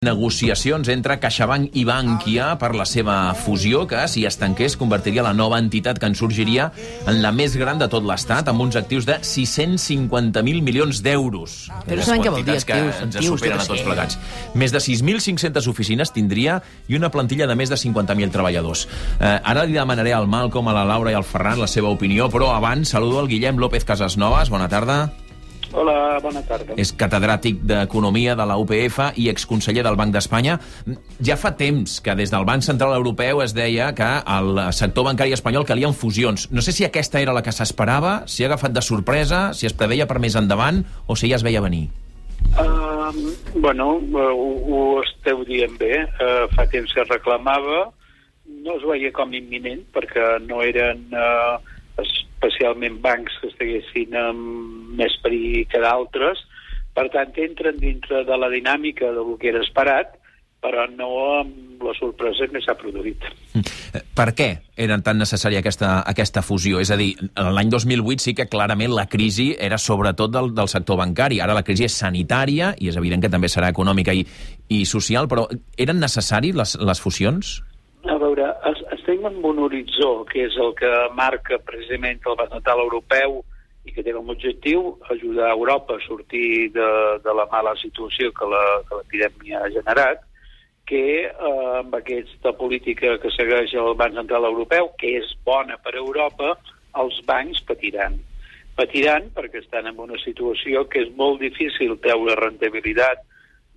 negociacions 0.00 0.88
entre 0.88 1.18
CaixaBank 1.20 1.74
i 1.76 1.82
Bankia 1.84 2.54
per 2.56 2.70
la 2.72 2.86
seva 2.88 3.34
fusió, 3.36 3.82
que, 3.84 4.00
si 4.08 4.22
es 4.24 4.38
tanqués, 4.40 4.72
convertiria 4.80 5.20
la 5.26 5.34
nova 5.36 5.58
entitat 5.60 6.00
que 6.00 6.08
en 6.08 6.16
sorgiria 6.16 6.70
en 7.04 7.20
la 7.20 7.34
més 7.36 7.52
gran 7.60 7.76
de 7.76 7.84
tot 7.92 8.08
l'Estat, 8.08 8.48
amb 8.48 8.64
uns 8.64 8.78
actius 8.80 9.04
de 9.04 9.18
650.000 9.20 10.64
milions 10.64 11.02
d'euros. 11.04 11.58
Però 11.84 12.00
sabem 12.00 12.24
què 12.24 12.32
vol 12.32 12.48
dir, 12.48 12.56
que 12.64 12.80
actius, 12.80 13.04
ens 13.04 13.20
actius, 13.20 13.28
superen 13.44 13.60
a 13.60 13.68
tots 13.68 13.84
plegats. 13.84 14.16
Més 14.56 14.72
de 14.72 14.80
6.500 14.88 15.68
oficines 15.68 16.16
tindria 16.16 16.62
i 16.88 16.96
una 16.96 17.12
plantilla 17.12 17.44
de 17.44 17.60
més 17.60 17.68
de 17.68 17.76
50.000 17.76 18.32
treballadors. 18.32 18.88
Eh, 19.20 19.36
ara 19.36 19.68
li 19.68 19.76
demanaré 19.76 20.16
al 20.16 20.32
Malcom, 20.32 20.72
a 20.72 20.80
la 20.80 20.88
Laura 20.94 21.12
i 21.12 21.20
al 21.20 21.28
Ferran 21.28 21.60
la 21.60 21.68
seva 21.68 21.92
opinió, 21.92 22.32
però 22.32 22.54
abans 22.56 22.96
saludo 22.96 23.20
el 23.20 23.28
Guillem 23.28 23.60
López 23.60 23.84
Casasnovas. 23.84 24.48
Bona 24.48 24.72
tarda. 24.72 25.10
Hola, 25.72 26.18
bona 26.18 26.42
tarda. 26.42 26.74
És 26.80 26.90
catedràtic 26.98 27.60
d'Economia 27.62 28.34
de 28.38 28.46
la 28.48 28.56
UPF 28.58 28.98
i 29.22 29.28
exconseller 29.30 29.84
del 29.86 29.98
Banc 29.98 30.12
d'Espanya. 30.14 30.56
Ja 31.22 31.36
fa 31.38 31.52
temps 31.58 32.00
que 32.02 32.16
des 32.18 32.32
del 32.32 32.46
Banc 32.48 32.66
Central 32.66 32.96
Europeu 32.96 33.42
es 33.44 33.54
deia 33.54 33.92
que 33.94 34.08
al 34.34 34.58
sector 34.74 35.06
bancari 35.06 35.34
espanyol 35.36 35.66
calien 35.68 35.94
fusions. 35.94 36.48
No 36.50 36.64
sé 36.64 36.74
si 36.74 36.86
aquesta 36.86 37.22
era 37.22 37.36
la 37.36 37.44
que 37.46 37.54
s'esperava, 37.54 38.24
si 38.26 38.42
ha 38.42 38.50
agafat 38.50 38.74
de 38.74 38.82
sorpresa, 38.82 39.50
si 39.54 39.70
es 39.70 39.76
preveia 39.76 40.08
per 40.10 40.18
més 40.18 40.34
endavant 40.34 40.82
o 41.06 41.14
si 41.14 41.30
ja 41.30 41.38
es 41.38 41.46
veia 41.46 41.62
venir. 41.62 41.86
Uh, 42.58 43.14
bueno, 43.54 44.00
ho, 44.00 44.50
ho 44.66 44.84
esteu 45.04 45.44
dient 45.46 45.78
bé. 45.78 46.06
Uh, 46.18 46.48
fa 46.56 46.66
temps 46.66 46.90
que 46.90 47.04
es 47.04 47.12
reclamava. 47.14 47.90
No 48.66 48.74
es 48.74 48.82
veia 48.82 49.12
com 49.14 49.30
imminent 49.38 49.84
perquè 49.94 50.40
no 50.48 50.64
eren 50.66 51.06
uh, 51.14 51.60
especialment 52.40 53.00
bancs 53.04 53.36
que 53.42 53.50
estiguessin 53.52 54.16
amb 54.16 54.96
més 54.98 55.12
perill 55.22 55.66
que 55.68 55.80
d'altres. 55.82 56.40
Per 56.96 57.06
tant, 57.12 57.30
entren 57.38 57.76
dintre 57.78 58.24
de 58.26 58.36
la 58.40 58.48
dinàmica 58.50 59.12
del 59.14 59.36
que 59.38 59.52
era 59.52 59.60
esperat, 59.62 60.16
però 60.60 60.82
no 60.92 61.06
amb 61.38 61.80
la 61.84 61.92
sorpresa 61.96 62.44
que 62.52 62.60
s'ha 62.60 62.74
produït. 62.76 63.22
Eh, 63.56 64.02
Per 64.16 64.26
què 64.36 64.48
era 64.76 64.98
tan 65.00 65.16
necessària 65.16 65.62
aquesta, 65.62 66.00
aquesta 66.10 66.42
fusió? 66.44 66.80
És 66.82 66.90
a 66.92 66.98
dir, 67.00 67.14
l'any 67.36 67.70
2008 67.72 68.20
sí 68.26 68.34
que 68.36 68.48
clarament 68.52 68.92
la 68.92 69.06
crisi 69.08 69.54
era 69.58 69.78
sobretot 69.78 70.32
del, 70.34 70.50
del 70.54 70.68
sector 70.68 70.98
bancari. 71.00 71.40
Ara 71.40 71.54
la 71.56 71.62
crisi 71.64 71.86
és 71.88 71.96
sanitària 71.96 72.74
i 72.78 72.90
és 72.92 72.98
evident 73.00 73.22
que 73.24 73.32
també 73.32 73.48
serà 73.48 73.70
econòmica 73.72 74.12
i, 74.12 74.26
i 74.68 74.82
social, 74.84 75.28
però 75.32 75.46
eren 75.80 76.00
necessaris 76.02 76.56
les, 76.58 76.76
les 76.76 77.00
fusions? 77.00 77.60
A 78.04 78.18
veure, 78.20 78.50
es- 78.68 78.79
estem 79.10 79.26
en 79.26 79.44
un 79.44 79.58
horitzó, 79.58 80.24
que 80.24 80.44
és 80.46 80.56
el 80.56 80.74
que 80.78 80.90
marca 81.14 81.58
precisament 81.66 82.20
el 82.26 82.36
Banc 82.38 82.52
Central 82.54 82.82
Europeu 82.84 83.40
i 83.84 83.92
que 83.92 84.04
té 84.04 84.12
com 84.12 84.28
a 84.28 84.34
objectiu 84.36 84.96
ajudar 85.10 85.50
Europa 85.50 85.96
a 85.96 86.04
sortir 86.06 86.70
de, 86.70 86.90
de 87.24 87.34
la 87.34 87.46
mala 87.50 87.74
situació 87.80 88.30
que 88.32 88.46
l'epidèmia 88.46 89.64
ha 89.64 89.70
generat, 89.74 90.22
que 90.86 91.02
eh, 91.26 91.30
amb 91.80 91.94
aquesta 91.96 92.52
política 92.52 93.16
que 93.22 93.32
segueix 93.34 93.74
el 93.74 93.96
Banc 93.98 94.14
Central 94.14 94.46
Europeu, 94.46 94.92
que 95.00 95.16
és 95.18 95.34
bona 95.44 95.78
per 95.82 95.96
a 95.96 96.02
Europa, 96.02 96.54
els 97.00 97.20
bancs 97.26 97.62
patiran. 97.66 98.18
Patiran 98.76 99.30
perquè 99.34 99.64
estan 99.64 99.88
en 99.90 99.98
una 99.98 100.18
situació 100.22 100.86
que 100.88 101.02
és 101.06 101.10
molt 101.16 101.40
difícil 101.42 101.98
treure 102.04 102.38
rentabilitat 102.38 103.24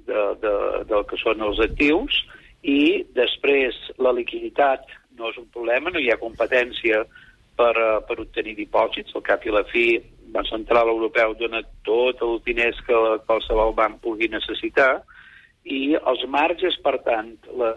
de, 0.05 0.23
de, 0.41 0.55
del 0.89 1.05
que 1.09 1.17
són 1.21 1.41
els 1.41 1.61
actius 1.63 2.21
i 2.63 3.03
després 3.15 3.75
la 3.99 4.13
liquiditat 4.15 4.85
no 5.17 5.29
és 5.29 5.37
un 5.41 5.47
problema, 5.53 5.91
no 5.91 6.01
hi 6.01 6.11
ha 6.11 6.21
competència 6.21 7.03
per, 7.57 7.73
eh, 7.77 7.99
per 8.07 8.19
obtenir 8.19 8.55
dipòsits. 8.57 9.15
Al 9.15 9.25
cap 9.25 9.45
i 9.45 9.53
la 9.53 9.63
fi, 9.71 9.87
el 9.97 10.31
Banc 10.35 10.49
Central 10.49 10.89
Europeu 10.89 11.35
dona 11.39 11.61
tots 11.85 12.21
els 12.25 12.43
diners 12.47 12.79
que 12.87 13.01
qualsevol 13.27 13.75
banc 13.77 14.01
pugui 14.01 14.29
necessitar 14.31 15.03
i 15.63 15.95
els 15.95 16.23
marges, 16.27 16.75
per 16.83 16.97
tant, 17.05 17.35
la, 17.59 17.73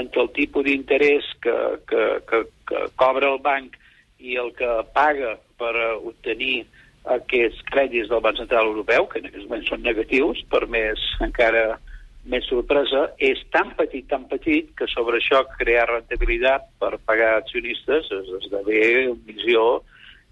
entre 0.00 0.22
el 0.22 0.30
tipus 0.36 0.64
d'interès 0.64 1.26
que, 1.42 1.56
que, 1.88 2.04
que, 2.28 2.44
que 2.68 2.86
cobra 2.96 3.32
el 3.34 3.42
banc 3.44 3.76
i 4.18 4.38
el 4.40 4.52
que 4.56 4.70
paga 4.96 5.36
per 5.60 5.74
eh, 5.74 5.92
obtenir 6.12 6.64
aquests 7.16 7.60
crèdits 7.70 8.08
del 8.10 8.22
Banc 8.24 8.40
Central 8.40 8.72
Europeu, 8.72 9.06
que 9.10 9.20
en 9.20 9.28
aquests 9.28 9.46
moments 9.46 9.68
són 9.70 9.84
negatius, 9.84 10.40
per 10.50 10.64
més 10.66 11.02
encara 11.22 11.76
més 12.30 12.46
sorpresa, 12.50 13.06
és 13.22 13.40
tan 13.54 13.72
petit, 13.78 14.06
tan 14.10 14.26
petit, 14.30 14.72
que 14.78 14.88
sobre 14.90 15.20
això 15.20 15.44
crear 15.56 15.86
rentabilitat 15.90 16.66
per 16.82 16.96
pagar 17.06 17.36
accionistes 17.36 18.10
es 18.18 18.32
esdevé 18.40 18.82
una 19.12 19.22
missió 19.28 19.66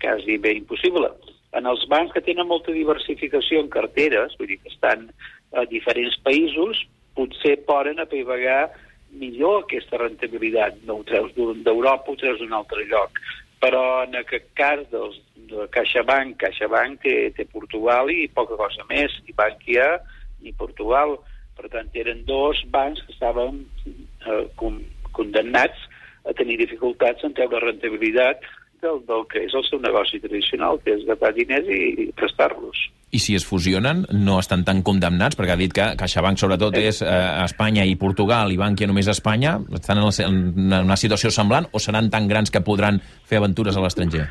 quasi 0.03 0.39
bé 0.43 0.57
impossible. 0.59 1.13
En 1.55 1.69
els 1.71 1.85
bancs 1.91 2.13
que 2.15 2.25
tenen 2.27 2.51
molta 2.51 2.75
diversificació 2.75 3.63
en 3.63 3.71
carteres, 3.71 4.35
vull 4.39 4.51
dir 4.51 4.59
que 4.63 4.73
estan 4.73 5.07
a 5.55 5.63
diferents 5.71 6.17
països, 6.27 6.83
potser 7.15 7.61
poden 7.69 8.03
apaivagar 8.03 8.73
millor 9.15 9.63
aquesta 9.63 10.01
rentabilitat. 10.01 10.81
No 10.89 10.99
ho 10.99 11.05
treus 11.07 11.31
d'Europa, 11.37 12.11
ho 12.11 12.19
treus 12.19 12.41
d'un 12.43 12.57
altre 12.59 12.87
lloc. 12.91 13.21
Però 13.63 13.85
en 14.03 14.19
aquest 14.19 14.51
cas 14.59 14.83
dels, 14.91 15.21
de 15.51 15.69
CaixaBank, 15.73 16.37
CaixaBank 16.43 17.05
té, 17.05 17.15
té 17.37 17.47
Portugal 17.53 18.11
i 18.13 18.27
poca 18.35 18.59
cosa 18.59 18.85
més, 18.91 19.15
ni 19.25 19.37
Bankia 19.37 19.95
ni 20.43 20.53
Portugal. 20.59 21.17
Per 21.55 21.71
tant, 21.71 21.89
eren 21.95 22.25
dos 22.27 22.61
bancs 22.75 23.03
que 23.07 23.15
estaven 23.15 23.65
eh, 23.87 24.45
con, 24.59 24.83
condemnats 25.15 25.89
a 26.25 26.35
tenir 26.37 26.59
dificultats 26.61 27.25
en 27.25 27.35
treure 27.37 27.61
rentabilitat 27.63 28.45
del, 28.85 29.01
del 29.09 29.25
que 29.31 29.45
és 29.47 29.55
el 29.57 29.65
seu 29.69 29.81
negoci 29.81 30.21
tradicional, 30.21 30.79
que 30.85 30.95
és 30.97 31.05
agafar 31.07 31.33
diners 31.37 31.69
i, 31.73 31.81
i 32.05 32.07
prestar-los. 32.17 32.85
I 33.15 33.21
si 33.23 33.37
es 33.39 33.47
fusionen, 33.47 34.03
no 34.27 34.41
estan 34.43 34.65
tan 34.67 34.83
condemnats, 34.87 35.39
perquè 35.39 35.55
ha 35.55 35.61
dit 35.61 35.73
que 35.75 35.87
CaixaBank 36.01 36.41
sobretot 36.41 36.77
és 36.81 37.01
eh, 37.05 37.13
Espanya 37.45 37.87
i 37.87 37.95
Portugal 38.01 38.53
i 38.53 38.59
Bankia 38.61 38.91
només 38.91 39.09
Espanya, 39.11 39.57
estan 39.79 40.03
en, 40.03 40.09
la, 40.09 40.27
en 40.27 40.89
una 40.91 40.99
situació 41.01 41.31
semblant 41.35 41.71
o 41.73 41.83
seran 41.83 42.11
tan 42.13 42.29
grans 42.29 42.53
que 42.53 42.65
podran 42.67 43.01
fer 43.25 43.41
aventures 43.41 43.79
a 43.79 43.85
l'estranger? 43.85 44.27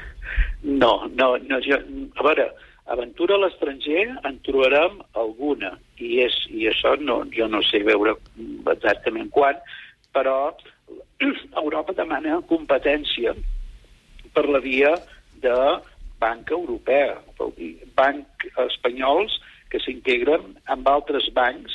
No, 0.63 0.93
no, 1.15 1.33
no 1.47 1.61
jo, 1.63 1.79
a 2.19 2.27
veure, 2.27 2.49
aventura 2.91 3.35
a 3.35 3.43
l'estranger 3.43 4.05
en 4.27 4.37
trobarem 4.45 4.99
alguna, 5.19 5.73
i, 5.97 6.19
és, 6.25 6.35
i 6.51 6.67
això 6.71 6.95
no, 6.99 7.21
jo 7.31 7.47
no 7.47 7.63
sé 7.69 7.83
veure 7.87 8.15
exactament 8.73 9.29
quan, 9.31 9.59
però 10.13 10.53
Europa 11.63 11.95
demana 11.97 12.41
competència 12.49 13.35
per 14.33 14.45
la 14.49 14.59
via 14.63 14.93
de 15.43 15.57
banca 16.19 16.55
europea, 16.55 17.17
vol 17.37 17.51
dir, 17.57 17.73
banc 17.95 18.47
espanyols 18.67 19.35
que 19.71 19.81
s'integren 19.83 20.53
amb 20.71 20.87
altres 20.87 21.27
bancs 21.35 21.73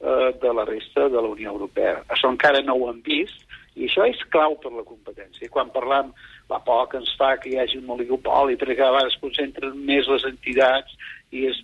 eh, 0.00 0.30
de 0.40 0.52
la 0.56 0.64
resta 0.68 1.08
de 1.08 1.20
la 1.20 1.32
Unió 1.34 1.52
Europea. 1.52 2.00
Això 2.08 2.30
encara 2.32 2.62
no 2.64 2.78
ho 2.78 2.88
hem 2.90 3.02
vist, 3.06 3.44
i 3.78 3.86
això 3.86 4.04
és 4.08 4.20
clau 4.34 4.56
per 4.62 4.72
la 4.74 4.84
competència. 4.86 5.50
Quan 5.52 5.70
parlam 5.74 6.12
la 6.50 6.58
por 6.66 6.88
que 6.90 6.98
ens 6.98 7.12
fa 7.18 7.36
que 7.38 7.52
hi 7.52 7.58
hagi 7.62 7.78
un 7.78 7.90
oligopoli, 7.94 8.58
perquè 8.58 8.76
cada 8.78 8.96
vegada 8.96 9.12
es 9.12 9.18
concentren 9.22 9.76
més 9.86 10.08
les 10.10 10.26
entitats 10.26 10.96
i 11.30 11.46
és 11.46 11.58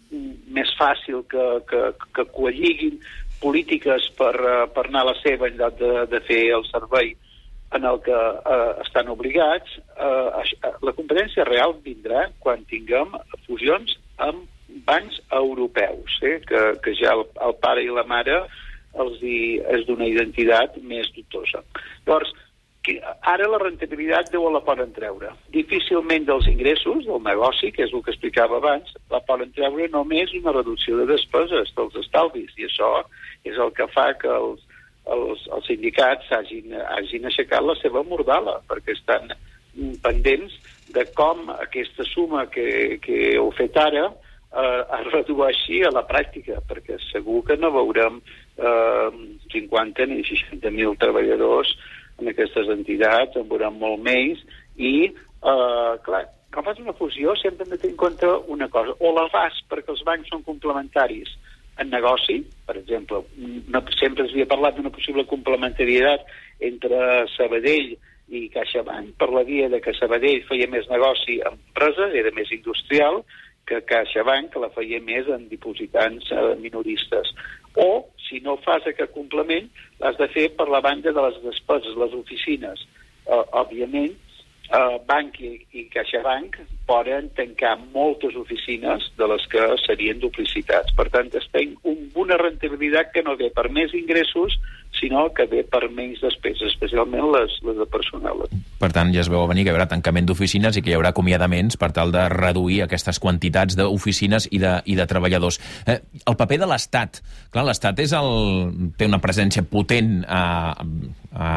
més 0.54 0.70
fàcil 0.78 1.24
que, 1.30 1.46
que, 1.70 1.82
que 2.14 2.26
coalliguin 2.36 3.00
polítiques 3.42 4.10
per, 4.18 4.34
eh, 4.38 4.66
per 4.72 4.86
anar 4.86 5.02
a 5.04 5.10
la 5.10 5.16
seva 5.22 5.50
en 5.50 5.58
lloc 5.58 5.78
de, 5.80 5.92
de 6.12 6.20
fer 6.28 6.42
el 6.56 6.66
servei 6.70 7.16
en 7.76 7.84
el 7.84 7.98
que 8.00 8.16
eh, 8.16 8.72
estan 8.84 9.10
obligats, 9.12 9.78
eh, 9.98 10.44
eh, 10.62 10.74
la 10.86 10.94
competència 10.94 11.44
real 11.48 11.74
vindrà 11.84 12.28
quan 12.40 12.62
tinguem 12.70 13.16
fusions 13.48 13.98
amb 14.22 14.46
bancs 14.86 15.18
europeus, 15.34 16.20
eh, 16.22 16.38
que, 16.46 16.62
que 16.84 16.94
ja 16.98 17.16
el, 17.16 17.26
el 17.48 17.56
pare 17.62 17.82
i 17.84 17.90
la 17.92 18.06
mare 18.06 18.44
els 19.02 19.22
hi, 19.22 19.38
és 19.76 19.86
d'una 19.88 20.08
identitat 20.08 20.76
més 20.82 21.08
dubtosa. 21.14 21.62
Llavors, 22.06 22.32
que 22.86 23.00
ara 23.26 23.48
la 23.50 23.58
rentabilitat 23.58 24.30
deu 24.30 24.46
la 24.54 24.62
poden 24.62 24.92
treure. 24.94 25.32
Difícilment 25.54 26.28
dels 26.28 26.46
ingressos 26.50 27.06
del 27.08 27.22
negoci, 27.24 27.72
que 27.74 27.82
és 27.86 27.92
el 27.92 28.04
que 28.06 28.14
explicava 28.14 28.60
abans, 28.60 28.92
la 29.10 29.20
poden 29.26 29.50
treure 29.56 29.88
només 29.90 30.34
una 30.38 30.54
reducció 30.54 31.00
de 31.00 31.08
despeses 31.10 31.74
dels 31.76 31.98
estalvis, 32.04 32.54
i 32.56 32.68
això 32.68 32.92
és 33.48 33.58
el 33.58 33.74
que 33.74 33.88
fa 33.94 34.12
que 34.20 34.30
els, 34.30 34.62
els, 35.16 35.42
els 35.56 35.66
sindicats 35.72 36.30
hagin, 36.38 36.78
hagin 36.94 37.26
aixecat 37.26 37.66
la 37.66 37.74
seva 37.82 38.04
mordala, 38.06 38.60
perquè 38.70 38.94
estan 38.94 39.34
pendents 40.04 40.54
de 40.94 41.04
com 41.18 41.50
aquesta 41.58 42.06
suma 42.06 42.46
que, 42.52 42.98
que 43.02 43.34
heu 43.34 43.50
fet 43.58 43.76
ara 43.76 44.06
eh, 44.06 44.82
es 45.00 45.06
redueixi 45.12 45.82
a 45.84 45.92
la 45.92 46.06
pràctica, 46.08 46.62
perquè 46.68 47.00
segur 47.10 47.42
que 47.48 47.58
no 47.60 47.74
veurem 47.74 48.22
eh, 48.58 49.10
50 49.52 50.06
ni 50.12 50.22
60.000 50.24 50.96
treballadors 51.02 51.72
en 52.20 52.30
aquestes 52.32 52.70
entitats, 52.72 53.36
en 53.36 53.48
veurem 53.48 53.76
molt 53.80 54.02
més, 54.04 54.40
i, 54.76 55.10
eh, 55.12 55.92
clar, 56.06 56.24
quan 56.52 56.64
fas 56.64 56.80
una 56.80 56.96
fusió 56.96 57.34
sempre 57.36 57.66
hem 57.66 57.74
de 57.74 57.78
tenir 57.78 57.94
en 57.94 58.00
compte 58.00 58.30
una 58.48 58.68
cosa, 58.72 58.96
o 59.00 59.12
la 59.12 59.26
fas 59.32 59.58
perquè 59.68 59.92
els 59.92 60.04
bancs 60.06 60.32
són 60.32 60.44
complementaris 60.46 61.34
en 61.76 61.90
negoci, 61.92 62.38
per 62.64 62.78
exemple, 62.80 63.22
no, 63.36 63.82
sempre 63.98 64.24
es 64.24 64.32
havia 64.32 64.48
parlat 64.48 64.76
d'una 64.76 64.92
possible 64.94 65.26
complementarietat 65.28 66.24
entre 66.64 67.26
Sabadell 67.34 67.92
i 68.32 68.46
CaixaBank 68.54 69.12
per 69.20 69.28
la 69.34 69.44
via 69.46 69.68
de 69.68 69.82
que 69.84 69.94
Sabadell 69.94 70.46
feia 70.48 70.70
més 70.72 70.88
negoci 70.88 71.36
amb 71.44 71.60
empreses, 71.60 72.16
era 72.16 72.32
més 72.34 72.50
industrial, 72.56 73.20
que 73.66 73.82
CaixaBank 73.84 74.56
la 74.62 74.70
feia 74.74 75.02
més 75.02 75.28
en 75.28 75.48
dipositants 75.50 76.30
eh, 76.32 76.54
minoristes. 76.62 77.32
O 77.76 78.06
si 78.28 78.40
no 78.44 78.56
fas 78.64 78.86
aquest 78.86 79.12
complement, 79.14 79.68
l'has 80.02 80.18
de 80.20 80.28
fer 80.34 80.48
per 80.58 80.68
la 80.72 80.82
banda 80.84 81.12
de 81.12 81.26
les 81.28 81.42
despeses, 81.44 81.98
les 81.98 82.14
oficines. 82.18 82.86
Uh, 83.26 83.42
òbviament, 83.62 84.14
uh, 84.70 84.98
Banc 85.08 85.40
i, 85.42 85.52
i 85.74 85.86
CaixaBank 85.92 86.58
poden 86.86 87.30
tancar 87.38 87.74
moltes 87.94 88.36
oficines 88.38 89.08
de 89.18 89.28
les 89.32 89.46
que 89.50 89.64
serien 89.82 90.20
duplicitats. 90.22 90.94
Per 90.98 91.08
tant, 91.14 91.30
estem 91.40 91.74
un, 91.82 92.06
una 92.14 92.38
rentabilitat 92.42 93.12
que 93.14 93.24
no 93.26 93.36
ve 93.40 93.50
per 93.54 93.68
més 93.74 93.94
ingressos, 93.98 94.58
sinó 94.98 95.26
que 95.34 95.46
ve 95.50 95.62
per 95.68 95.86
menys 95.92 96.22
despeses, 96.24 96.72
especialment 96.72 97.28
les, 97.34 97.58
les 97.66 97.78
de 97.78 97.86
personal. 97.90 98.44
Per 98.80 98.90
tant, 98.92 99.12
ja 99.14 99.22
es 99.22 99.30
veu 99.32 99.46
venir 99.48 99.64
que 99.64 99.72
hi 99.72 99.76
haurà 99.76 99.88
tancament 99.90 100.28
d'oficines 100.28 100.76
i 100.76 100.82
que 100.84 100.92
hi 100.92 100.96
haurà 100.98 101.12
acomiadaments 101.14 101.78
per 101.80 101.92
tal 101.96 102.12
de 102.14 102.26
reduir 102.32 102.82
aquestes 102.84 103.20
quantitats 103.22 103.78
d'oficines 103.78 104.48
i, 104.50 104.60
de, 104.62 104.74
i 104.84 104.98
de 104.98 105.06
treballadors. 105.08 105.60
Eh, 105.86 106.00
el 106.24 106.38
paper 106.38 106.60
de 106.64 106.70
l'Estat. 106.72 107.22
Clar, 107.54 107.66
l'Estat 107.68 108.02
és 108.04 108.12
el, 108.16 108.92
té 108.98 109.08
una 109.08 109.22
presència 109.22 109.64
potent 109.64 110.20
a, 110.28 110.42
a 111.32 111.48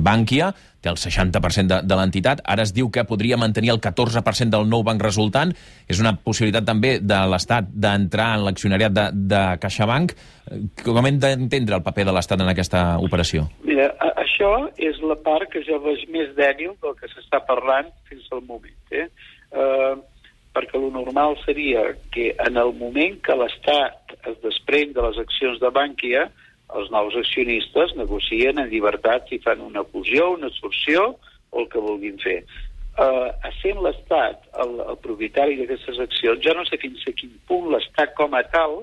Bànquia, 0.00 0.52
té 0.86 0.92
el 0.92 1.00
60% 1.00 1.72
de, 1.72 1.80
de 1.82 1.98
l'entitat, 1.98 2.42
ara 2.46 2.64
es 2.66 2.72
diu 2.76 2.90
que 2.94 3.04
podria 3.08 3.38
mantenir 3.40 3.72
el 3.74 3.80
14% 3.82 4.52
del 4.54 4.68
nou 4.70 4.84
banc 4.86 5.02
resultant, 5.02 5.52
és 5.86 6.00
una 6.02 6.16
possibilitat 6.18 6.66
també 6.66 6.96
de 7.02 7.18
l'Estat 7.30 7.68
d'entrar 7.70 8.32
en 8.36 8.46
l'accionariat 8.46 8.94
de, 8.94 9.06
de 9.34 9.42
CaixaBank. 9.62 10.16
Com 10.82 11.06
hem 11.06 11.20
d'entendre 11.22 11.78
el 11.78 11.84
paper 11.86 12.08
de 12.08 12.16
l'Estat 12.16 12.42
en 12.42 12.50
aquesta 12.50 12.82
operació? 13.02 13.46
Mira, 13.66 13.92
això 14.18 14.66
és 14.82 14.98
la 15.02 15.18
part 15.22 15.50
que 15.52 15.62
jo 15.66 15.78
veig 15.84 16.02
més 16.12 16.34
dèbil 16.38 16.74
del 16.82 16.98
que 16.98 17.10
s'està 17.12 17.40
parlant 17.46 17.92
fins 18.10 18.26
al 18.34 18.42
moment. 18.48 18.76
Eh? 18.90 19.06
Uh, 19.54 19.94
perquè 20.56 20.78
el 20.80 20.90
normal 20.92 21.36
seria 21.44 21.84
que 22.14 22.32
en 22.46 22.58
el 22.58 22.74
moment 22.80 23.20
que 23.22 23.36
l'Estat 23.38 24.16
es 24.26 24.36
desprèn 24.42 24.94
de 24.96 25.04
les 25.06 25.22
accions 25.22 25.60
de 25.62 25.70
Bànquia, 25.70 26.26
els 26.74 26.90
nous 26.90 27.14
accionistes 27.14 27.94
negocien 27.94 28.58
en 28.58 28.70
llibertat 28.72 29.28
si 29.30 29.38
fan 29.44 29.62
una 29.62 29.84
fusió, 29.86 30.32
una 30.34 30.50
absorció 30.50 31.12
o 31.50 31.62
el 31.62 31.68
que 31.70 31.82
vulguin 31.82 32.18
fer. 32.22 32.40
Uh, 32.96 33.28
essent 33.44 33.82
l'Estat 33.84 34.46
el, 34.62 34.70
el 34.80 34.96
propietari 35.04 35.58
d'aquestes 35.58 35.98
accions, 36.00 36.40
jo 36.40 36.54
no 36.56 36.62
sé 36.64 36.78
fins 36.80 37.02
a 37.04 37.12
quin 37.12 37.34
punt 37.48 37.66
l'Estat 37.74 38.14
com 38.16 38.32
a 38.32 38.40
tal 38.48 38.78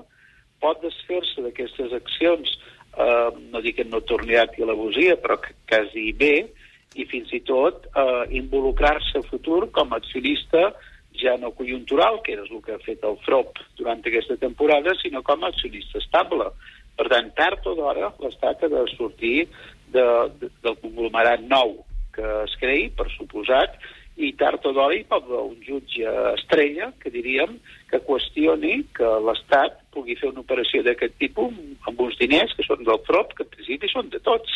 pot 0.62 0.78
desfer-se 0.84 1.42
d'aquestes 1.42 1.90
accions, 1.96 2.52
uh, 2.94 3.34
no 3.50 3.62
dic 3.64 3.80
que 3.80 3.86
no 3.88 4.04
torni 4.06 4.38
a 4.38 4.46
l'abusia, 4.46 5.16
però 5.18 5.40
que 5.42 5.56
quasi 5.66 6.12
bé, 6.14 6.46
i 6.94 7.06
fins 7.10 7.32
i 7.34 7.40
tot 7.42 7.88
uh, 7.90 8.22
involucrar-se 8.30 9.18
a 9.18 9.26
futur 9.26 9.66
com 9.74 9.90
a 9.90 9.98
accionista 9.98 10.70
ja 11.18 11.34
no 11.38 11.50
conjuntural, 11.58 12.20
que 12.22 12.36
és 12.38 12.46
el 12.50 12.62
que 12.62 12.74
ha 12.74 12.82
fet 12.82 13.02
el 13.06 13.18
FROP 13.26 13.58
durant 13.78 14.02
aquesta 14.02 14.36
temporada, 14.38 14.94
sinó 15.02 15.22
com 15.26 15.42
a 15.42 15.50
accionista 15.50 15.98
estable. 15.98 16.48
Per 16.94 17.08
tant, 17.10 17.30
tard 17.34 17.66
o 17.66 17.74
d'hora, 17.78 18.12
l'Estat 18.22 18.62
ha 18.62 18.70
de 18.70 18.84
sortir 18.94 19.48
de, 19.94 20.06
de, 20.38 20.50
del 20.62 20.78
conglomerat 20.82 21.42
nou 21.50 21.80
que 22.14 22.26
es 22.44 22.54
creï, 22.60 22.88
per 22.94 23.08
suposat, 23.10 23.74
i 24.16 24.30
tard 24.38 24.62
o 24.66 24.72
d'hora 24.72 24.94
hi 24.94 25.02
pot 25.10 25.24
haver 25.26 25.42
un 25.42 25.58
jutge 25.66 26.06
estrella, 26.34 26.92
que 27.02 27.10
diríem, 27.10 27.56
que 27.90 28.02
qüestioni 28.06 28.84
que 28.94 29.10
l'Estat 29.26 29.80
pugui 29.94 30.14
fer 30.20 30.30
una 30.30 30.44
operació 30.44 30.84
d'aquest 30.86 31.16
tipus 31.18 31.54
amb 31.88 32.00
uns 32.00 32.18
diners 32.20 32.54
que 32.54 32.66
són 32.66 32.84
del 32.86 33.02
FROP, 33.08 33.34
que 33.34 33.46
en 33.46 33.52
principi 33.56 33.90
són 33.90 34.10
de 34.12 34.22
tots. 34.22 34.54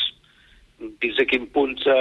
Fins 1.03 1.19
a 1.19 1.27
quin 1.27 1.49
punt 1.51 1.75
se, 1.83 1.97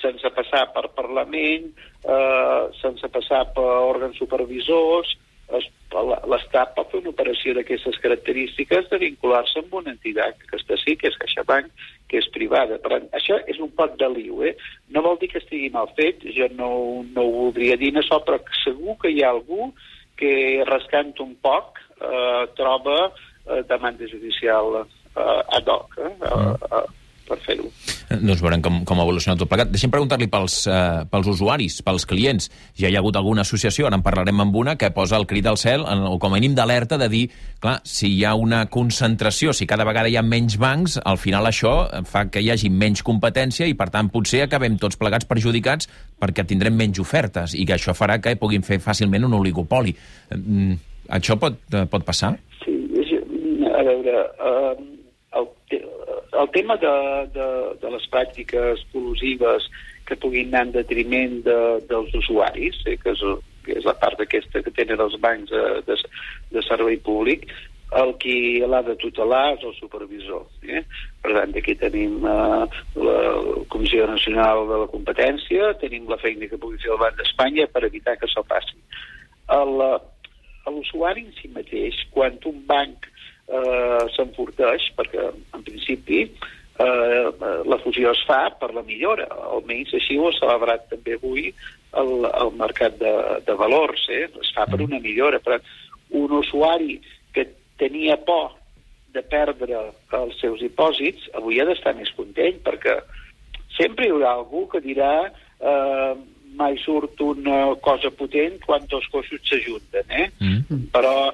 sense 0.00 0.32
passar 0.36 0.66
per 0.72 0.88
Parlament, 0.96 1.68
eh, 2.04 2.62
sense 2.80 3.08
passar 3.12 3.44
per 3.52 3.68
òrgans 3.92 4.16
supervisors, 4.20 5.12
l'Estat 5.48 6.74
pot 6.76 6.90
fer 6.92 7.00
una 7.00 7.12
operació 7.14 7.54
d'aquestes 7.56 7.96
característiques 8.02 8.90
de 8.90 8.98
vincular-se 9.00 9.62
amb 9.62 9.78
una 9.80 9.94
entitat 9.94 10.36
que 10.44 10.58
està 10.58 10.76
sí, 10.80 10.96
que 11.00 11.08
és 11.08 11.16
CaixaBank, 11.22 11.70
que 12.08 12.20
és 12.20 12.28
privada. 12.34 12.78
Per 12.82 12.92
tant, 12.92 13.08
això 13.16 13.38
és 13.48 13.60
un 13.64 13.72
pot 13.78 13.96
de 14.00 14.10
liu, 14.12 14.42
eh? 14.44 14.54
No 14.92 15.04
vol 15.06 15.18
dir 15.20 15.30
que 15.32 15.40
estigui 15.40 15.70
mal 15.72 15.88
fet, 15.96 16.24
jo 16.36 16.50
no, 16.58 16.70
no 17.14 17.24
ho 17.24 17.32
voldria 17.38 17.78
dir 17.80 17.94
això, 17.96 18.20
però 18.24 18.40
segur 18.62 18.98
que 19.02 19.12
hi 19.14 19.24
ha 19.24 19.32
algú 19.32 19.72
que 20.18 20.64
rascant 20.68 21.14
un 21.24 21.34
poc 21.40 21.78
eh, 22.02 22.44
troba 22.58 22.98
eh, 23.08 23.62
demanda 23.68 24.08
judicial 24.10 24.82
eh, 24.82 25.58
ad 25.58 25.68
hoc 25.72 25.98
eh, 26.02 26.12
eh, 26.12 26.48
fer-ho. 26.68 26.97
Doncs 28.28 28.42
veurem 28.44 28.60
com, 28.60 28.82
com 28.84 29.00
evoluciona 29.00 29.38
tot 29.40 29.48
plegat. 29.48 29.70
Deixem 29.72 29.88
preguntar-li 29.92 30.26
pels, 30.28 30.60
eh, 30.68 31.04
pels 31.08 31.28
usuaris, 31.32 31.78
pels 31.86 32.04
clients. 32.08 32.50
Ja 32.76 32.90
hi 32.90 32.96
ha 32.96 33.00
hagut 33.00 33.16
alguna 33.16 33.44
associació, 33.46 33.86
ara 33.88 33.96
en 33.96 34.04
parlarem 34.04 34.42
amb 34.44 34.56
una, 34.60 34.74
que 34.76 34.90
posa 34.92 35.16
el 35.16 35.24
crit 35.30 35.48
al 35.48 35.56
cel, 35.56 35.86
en, 35.88 36.04
o 36.10 36.18
com 36.20 36.34
a 36.34 36.36
mínim 36.36 36.56
d'alerta, 36.58 36.98
de 37.00 37.08
dir, 37.08 37.22
clar, 37.62 37.78
si 37.88 38.10
hi 38.12 38.26
ha 38.28 38.34
una 38.36 38.66
concentració, 38.68 39.54
si 39.56 39.66
cada 39.70 39.86
vegada 39.88 40.10
hi 40.12 40.18
ha 40.20 40.24
menys 40.26 40.58
bancs, 40.60 40.98
al 41.04 41.16
final 41.16 41.48
això 41.48 41.72
fa 42.04 42.26
que 42.28 42.42
hi 42.44 42.50
hagi 42.52 42.68
menys 42.68 43.02
competència 43.06 43.68
i, 43.70 43.76
per 43.78 43.88
tant, 43.94 44.12
potser 44.12 44.44
acabem 44.44 44.76
tots 44.76 45.00
plegats 45.00 45.28
perjudicats 45.28 45.88
perquè 46.20 46.44
tindrem 46.44 46.76
menys 46.76 47.00
ofertes 47.00 47.56
i 47.56 47.64
que 47.64 47.78
això 47.78 47.96
farà 47.96 48.18
que 48.20 48.36
puguin 48.36 48.66
fer 48.66 48.80
fàcilment 48.84 49.24
un 49.24 49.38
oligopoli. 49.40 49.96
Mm, 50.36 50.76
això 51.16 51.38
pot, 51.40 51.56
eh, 51.72 51.86
pot 51.88 52.04
passar? 52.04 52.34
Sí, 52.60 52.76
a 53.72 53.82
veure, 53.86 54.22
uh, 54.42 54.97
el 55.36 56.50
tema 56.50 56.76
de, 56.76 56.94
de, 57.34 57.48
de 57.82 57.90
les 57.92 58.04
pràctiques 58.12 58.84
col·lusives 58.92 59.66
que 60.08 60.16
puguin 60.16 60.52
anar 60.52 60.68
en 60.68 60.76
detriment 60.78 61.40
de, 61.44 61.58
dels 61.88 62.14
usuaris, 62.16 62.78
eh, 62.86 62.96
que, 63.00 63.12
és, 63.12 63.24
que 63.66 63.76
és 63.80 63.88
la 63.88 63.96
part 64.00 64.20
aquesta 64.24 64.62
que 64.64 64.74
tenen 64.76 65.02
els 65.04 65.18
bancs 65.20 65.50
de, 65.52 65.64
de, 65.88 65.98
de 66.54 66.62
servei 66.64 66.96
públic, 67.04 67.48
el 67.98 68.12
qui 68.20 68.60
l'ha 68.68 68.82
de 68.84 68.94
tutelar 69.00 69.54
és 69.54 69.62
el 69.64 69.74
supervisor. 69.78 70.44
Eh? 70.68 70.82
Per 71.24 71.32
tant, 71.36 71.54
aquí 71.56 71.74
tenim 71.80 72.24
eh, 72.24 72.80
la 73.00 73.18
Comissió 73.72 74.08
Nacional 74.08 74.66
de 74.68 74.82
la 74.84 74.90
Competència, 74.92 75.74
tenim 75.80 76.08
la 76.08 76.20
feina 76.20 76.48
que 76.48 76.60
pugui 76.60 76.80
fer 76.82 76.92
el 76.94 77.00
Banc 77.00 77.16
d'Espanya 77.20 77.68
per 77.72 77.86
evitar 77.88 78.16
que 78.16 78.28
això 78.28 78.44
passi. 78.48 78.76
L'usuari 80.68 81.24
en 81.24 81.32
si 81.38 81.48
mateix, 81.52 81.96
quan 82.12 82.36
un 82.48 82.60
banc 82.68 83.08
eh, 83.48 84.04
s'enforteix, 84.14 84.90
perquè 84.96 85.26
en 85.28 85.64
principi 85.66 86.22
eh, 86.24 87.26
la 87.64 87.80
fusió 87.82 88.12
es 88.12 88.22
fa 88.28 88.44
per 88.60 88.72
la 88.76 88.84
millora, 88.86 89.26
almenys 89.54 89.94
així 89.98 90.18
ho 90.18 90.28
ha 90.28 90.36
celebrat 90.38 90.88
també 90.92 91.16
avui 91.18 91.48
el, 91.96 92.12
el 92.28 92.54
mercat 92.60 92.98
de, 93.00 93.14
de 93.46 93.58
valors, 93.58 94.06
eh? 94.12 94.26
es 94.28 94.52
fa 94.54 94.68
per 94.68 94.80
una 94.84 95.00
millora. 95.00 95.40
Per 95.40 95.60
un 96.18 96.38
usuari 96.38 96.98
que 97.34 97.48
tenia 97.80 98.16
por 98.24 98.54
de 99.14 99.22
perdre 99.24 99.78
els 100.18 100.40
seus 100.40 100.60
dipòsits, 100.60 101.30
avui 101.38 101.60
ha 101.60 101.66
d'estar 101.68 101.94
més 101.96 102.10
content, 102.16 102.60
perquè 102.64 102.98
sempre 103.76 104.06
hi 104.06 104.12
haurà 104.12 104.34
algú 104.36 104.66
que 104.68 104.82
dirà 104.84 105.12
eh, 105.24 106.12
mai 106.58 106.76
surt 106.82 107.20
una 107.24 107.74
cosa 107.84 108.10
potent 108.10 108.58
quan 108.64 108.86
dos 108.90 109.06
coixos 109.12 109.40
s'ajunten, 109.46 110.04
eh? 110.10 110.28
Mm. 110.42 110.88
Però 110.92 111.30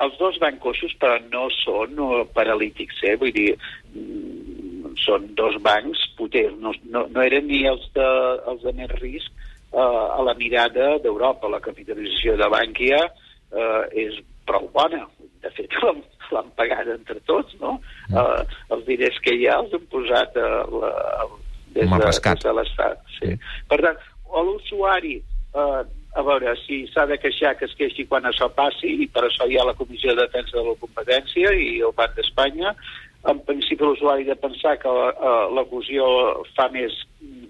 els 0.00 0.18
dos 0.18 0.38
bancs 0.40 0.96
però 1.00 1.18
no 1.30 1.48
són 1.60 1.94
no, 1.98 2.24
paralítics, 2.34 3.02
eh? 3.04 3.16
vull 3.20 3.32
dir, 3.34 3.52
mm, 3.92 4.94
són 5.02 5.28
dos 5.38 5.58
bancs 5.62 6.00
potents, 6.18 6.58
no, 6.62 6.72
no, 6.90 7.06
no 7.10 7.22
eren 7.22 7.46
ni 7.46 7.64
els 7.68 7.84
de, 7.94 8.08
els 8.48 8.62
de 8.62 8.72
més 8.78 8.90
risc 9.00 9.30
eh, 9.72 9.78
a 9.78 10.22
la 10.24 10.34
mirada 10.38 10.96
d'Europa. 11.02 11.50
La 11.50 11.62
capitalització 11.64 12.36
de 12.40 12.48
Bànquia 12.52 13.00
eh, 13.06 13.82
és 14.06 14.18
prou 14.48 14.68
bona. 14.74 15.04
De 15.42 15.50
fet, 15.56 15.74
l'han 16.32 16.50
pagat 16.58 16.88
entre 16.88 17.18
tots, 17.28 17.54
no? 17.60 17.78
Mm. 18.10 18.18
Eh, 18.18 18.60
els 18.76 18.84
diners 18.88 19.18
que 19.24 19.36
hi 19.36 19.48
ha 19.48 19.58
els 19.62 19.74
han 19.76 19.88
posat 19.92 20.38
a 20.40 20.52
la, 20.72 20.92
a, 21.24 21.26
des, 21.74 21.88
de, 21.88 22.12
des 22.12 22.46
de 22.46 22.54
l'Estat. 22.58 23.02
Sí. 23.18 23.32
Mm. 23.32 23.58
Per 23.72 23.80
tant, 23.86 24.06
l'usuari 24.32 25.18
eh, 25.18 25.82
a 26.12 26.22
veure 26.26 26.52
si 26.66 26.82
s'ha 26.92 27.06
de 27.08 27.16
queixar 27.20 27.54
que 27.56 27.64
es 27.64 27.76
queixi 27.78 28.04
quan 28.08 28.26
això 28.28 28.50
passi 28.52 28.90
i 29.04 29.08
per 29.08 29.24
això 29.26 29.48
hi 29.48 29.56
ha 29.56 29.64
la 29.64 29.76
Comissió 29.78 30.12
de 30.12 30.26
Defensa 30.26 30.58
de 30.58 30.66
la 30.66 30.76
Competència 30.80 31.54
i 31.56 31.70
el 31.80 31.94
Banc 31.96 32.18
d'Espanya 32.18 32.74
en 33.32 33.40
principi 33.46 33.86
l'usuari 33.86 34.26
de 34.28 34.36
pensar 34.36 34.76
que 34.82 34.92
eh, 34.92 35.32
la 35.56 35.64
fusió 35.70 36.06
fa 36.56 36.68
més 36.74 36.94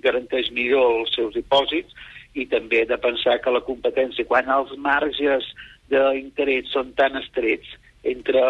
garanteix 0.05 0.53
millor 0.55 1.01
els 1.01 1.15
seus 1.17 1.35
dipòsits 1.35 1.97
i 2.39 2.47
també 2.49 2.85
de 2.89 2.99
pensar 3.01 3.39
que 3.43 3.53
la 3.53 3.65
competència 3.67 4.29
quan 4.29 4.49
els 4.53 4.73
marges 4.79 5.49
d'interès 5.93 6.71
són 6.73 6.95
tan 6.97 7.19
estrets 7.21 7.75
entre 8.09 8.41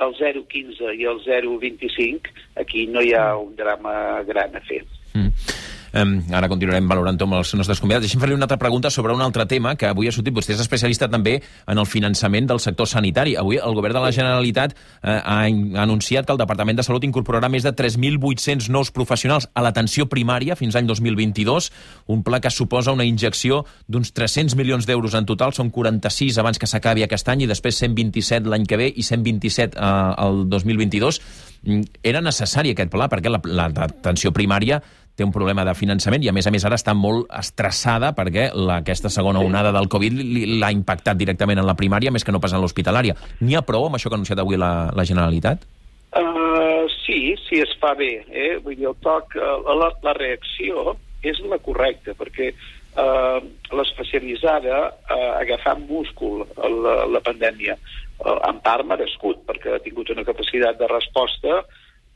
el 0.00 0.14
0,15 0.18 0.94
i 0.96 1.06
el 1.08 1.22
0,25 1.24 2.34
aquí 2.62 2.86
no 2.86 3.02
hi 3.04 3.14
ha 3.14 3.34
un 3.38 3.54
drama 3.56 4.22
gran 4.26 4.56
a 4.56 4.62
fer. 4.66 4.82
Mm. 5.14 5.59
Um, 5.90 6.20
ara 6.30 6.46
continuarem 6.50 6.86
valorant 6.86 7.18
amb 7.24 7.34
els 7.40 7.50
nostres 7.58 7.80
convidats. 7.82 8.04
Deixem 8.06 8.20
fer-li 8.22 8.36
una 8.36 8.46
altra 8.46 8.60
pregunta 8.60 8.90
sobre 8.94 9.14
un 9.14 9.22
altre 9.24 9.46
tema 9.50 9.74
que 9.74 9.88
avui 9.88 10.06
ha 10.06 10.12
sortit. 10.14 10.34
Vostè 10.36 10.54
és 10.54 10.62
especialista 10.62 11.08
també 11.10 11.40
en 11.40 11.78
el 11.82 11.88
finançament 11.90 12.46
del 12.46 12.60
sector 12.62 12.86
sanitari. 12.86 13.34
Avui 13.40 13.58
el 13.58 13.74
govern 13.74 13.98
de 13.98 14.04
la 14.04 14.12
Generalitat 14.14 14.76
eh, 14.76 15.16
ha, 15.18 15.40
anunciat 15.82 16.26
que 16.26 16.36
el 16.36 16.38
Departament 16.38 16.78
de 16.78 16.86
Salut 16.86 17.04
incorporarà 17.08 17.50
més 17.50 17.66
de 17.66 17.74
3.800 17.74 18.70
nous 18.70 18.92
professionals 18.94 19.48
a 19.54 19.66
l'atenció 19.66 20.06
primària 20.06 20.54
fins 20.58 20.78
l'any 20.78 20.86
2022, 20.86 21.70
un 22.14 22.22
pla 22.22 22.40
que 22.40 22.54
suposa 22.54 22.94
una 22.94 23.06
injecció 23.08 23.64
d'uns 23.88 24.14
300 24.14 24.54
milions 24.60 24.86
d'euros 24.86 25.18
en 25.18 25.26
total, 25.26 25.54
són 25.56 25.74
46 25.74 26.38
abans 26.38 26.58
que 26.58 26.70
s'acabi 26.70 27.02
aquest 27.06 27.28
any 27.34 27.44
i 27.44 27.50
després 27.50 27.82
127 27.82 28.46
l'any 28.46 28.66
que 28.66 28.78
ve 28.78 28.92
i 28.94 29.02
127 29.02 29.74
eh, 29.74 29.92
el 30.22 30.44
2022. 30.50 31.20
Mm, 31.60 31.82
era 32.06 32.22
necessari 32.24 32.72
aquest 32.72 32.92
pla 32.92 33.10
perquè 33.12 33.28
l'atenció 33.28 34.30
la, 34.30 34.36
primària 34.36 34.78
té 35.16 35.26
un 35.26 35.32
problema 35.34 35.64
de 35.66 35.74
finançament 35.76 36.24
i, 36.24 36.30
a 36.30 36.34
més 36.36 36.46
a 36.48 36.52
més, 36.54 36.64
ara 36.64 36.78
està 36.78 36.94
molt 36.96 37.28
estressada 37.36 38.12
perquè 38.16 38.48
la, 38.54 38.80
aquesta 38.80 39.10
segona 39.12 39.42
onada 39.44 39.72
del 39.74 39.90
Covid 39.92 40.16
l'ha 40.60 40.72
impactat 40.72 41.18
directament 41.20 41.60
en 41.60 41.68
la 41.68 41.76
primària 41.76 42.12
més 42.14 42.24
que 42.24 42.32
no 42.32 42.40
pas 42.40 42.54
en 42.56 42.62
l'hospitalària. 42.62 43.16
N'hi 43.44 43.58
ha 43.58 43.66
prou 43.66 43.86
amb 43.88 43.98
això 43.98 44.08
que 44.08 44.16
ha 44.16 44.20
anunciat 44.20 44.40
avui 44.40 44.60
la, 44.60 44.90
la 44.96 45.06
Generalitat? 45.08 45.66
Uh, 46.10 46.88
sí, 47.04 47.36
sí 47.46 47.60
es 47.62 47.72
fa 47.82 47.94
bé. 47.98 48.24
Eh? 48.28 48.52
Vull 48.64 48.78
dir, 48.78 48.88
el 48.90 48.98
toc, 49.04 49.36
uh, 49.38 49.60
la, 49.78 49.92
la 50.02 50.14
reacció 50.16 50.96
és 51.22 51.38
la 51.46 51.60
correcta, 51.62 52.16
perquè 52.18 52.50
uh, 52.50 53.38
l'especialitzada 53.76 54.80
uh, 54.88 55.32
agafant 55.38 55.84
múscul 55.88 56.46
a 56.56 56.70
la, 56.70 56.96
la 57.18 57.22
pandèmia, 57.24 57.76
uh, 58.24 58.38
en 58.48 58.58
part 58.64 58.88
merescut, 58.88 59.44
perquè 59.46 59.76
ha 59.76 59.84
tingut 59.84 60.10
una 60.14 60.26
capacitat 60.26 60.80
de 60.80 60.88
resposta 60.90 61.60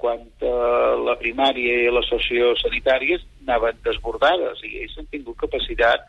quan 0.01 0.23
uh, 0.43 0.95
la 1.07 1.17
primària 1.21 1.83
i 1.85 1.93
les 1.93 2.09
sociosanitàries 2.11 3.25
anaven 3.45 3.79
desbordades 3.87 4.63
i 4.67 4.81
ells 4.83 4.97
han 4.99 5.11
tingut 5.13 5.39
capacitat 5.41 6.09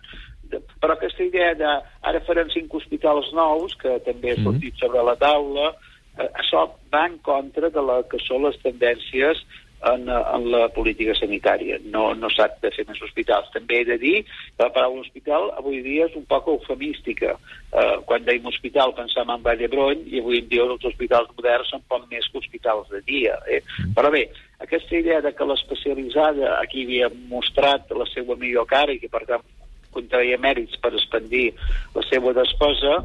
de... 0.51 0.61
però 0.81 0.95
aquesta 0.95 1.23
idea 1.23 1.53
de 1.59 1.73
ara 2.09 2.23
farem 2.27 2.49
cinc 2.53 2.73
hospitals 2.79 3.31
nous 3.37 3.75
que 3.81 3.99
també 4.07 4.33
ha 4.33 4.41
sortit 4.41 4.73
mm 4.73 4.75
-hmm. 4.75 4.81
sobre 4.81 5.03
la 5.09 5.15
taula 5.15 5.67
eh, 6.17 6.29
això 6.41 6.69
va 6.91 7.05
en 7.05 7.17
contra 7.19 7.69
de 7.69 7.81
la 7.81 8.01
que 8.09 8.19
són 8.27 8.43
les 8.47 8.57
tendències 8.63 9.45
en, 9.85 10.09
en 10.09 10.45
la 10.51 10.67
política 10.73 11.13
sanitària. 11.17 11.77
No, 11.93 12.07
no 12.17 12.29
s'ha 12.33 12.47
de 12.61 12.71
fer 12.73 12.85
més 12.89 13.01
hospitals. 13.05 13.51
També 13.53 13.81
he 13.81 13.87
de 13.87 13.97
dir 14.01 14.15
que 14.25 14.63
la 14.63 14.71
paraula 14.73 15.03
hospital 15.03 15.51
avui 15.59 15.81
dia 15.85 16.07
és 16.09 16.15
un 16.17 16.25
poc 16.29 16.47
eufemística. 16.51 17.35
Eh, 17.69 17.97
quan 18.09 18.25
deim 18.25 18.47
hospital 18.49 18.95
pensam 18.97 19.29
en 19.33 19.43
Vall 19.45 19.59
d'Hebron 19.61 20.05
i 20.09 20.21
avui 20.23 20.41
en 20.41 20.47
dia 20.51 20.65
els 20.65 20.87
hospitals 20.89 21.29
moderns 21.37 21.73
són 21.73 21.83
poc 21.91 22.07
més 22.11 22.27
que 22.31 22.41
hospitals 22.41 22.89
de 22.93 23.01
dia. 23.09 23.37
Eh? 23.45 23.61
Mm. 23.61 23.93
Però 23.97 24.11
bé, 24.13 24.23
aquesta 24.65 24.97
idea 24.97 25.19
de 25.25 25.33
que 25.35 25.49
l'especialitzada 25.51 26.55
aquí 26.61 26.87
havia 26.87 27.11
mostrat 27.29 27.91
la 27.93 28.07
seva 28.13 28.39
millor 28.41 28.65
cara 28.71 28.95
i 28.95 29.01
que 29.01 29.11
per 29.11 29.25
tant 29.29 29.45
contraia 29.95 30.39
mèrits 30.41 30.79
per 30.81 30.91
expandir 30.95 31.51
la 31.95 32.01
seva 32.09 32.33
despesa 32.35 32.97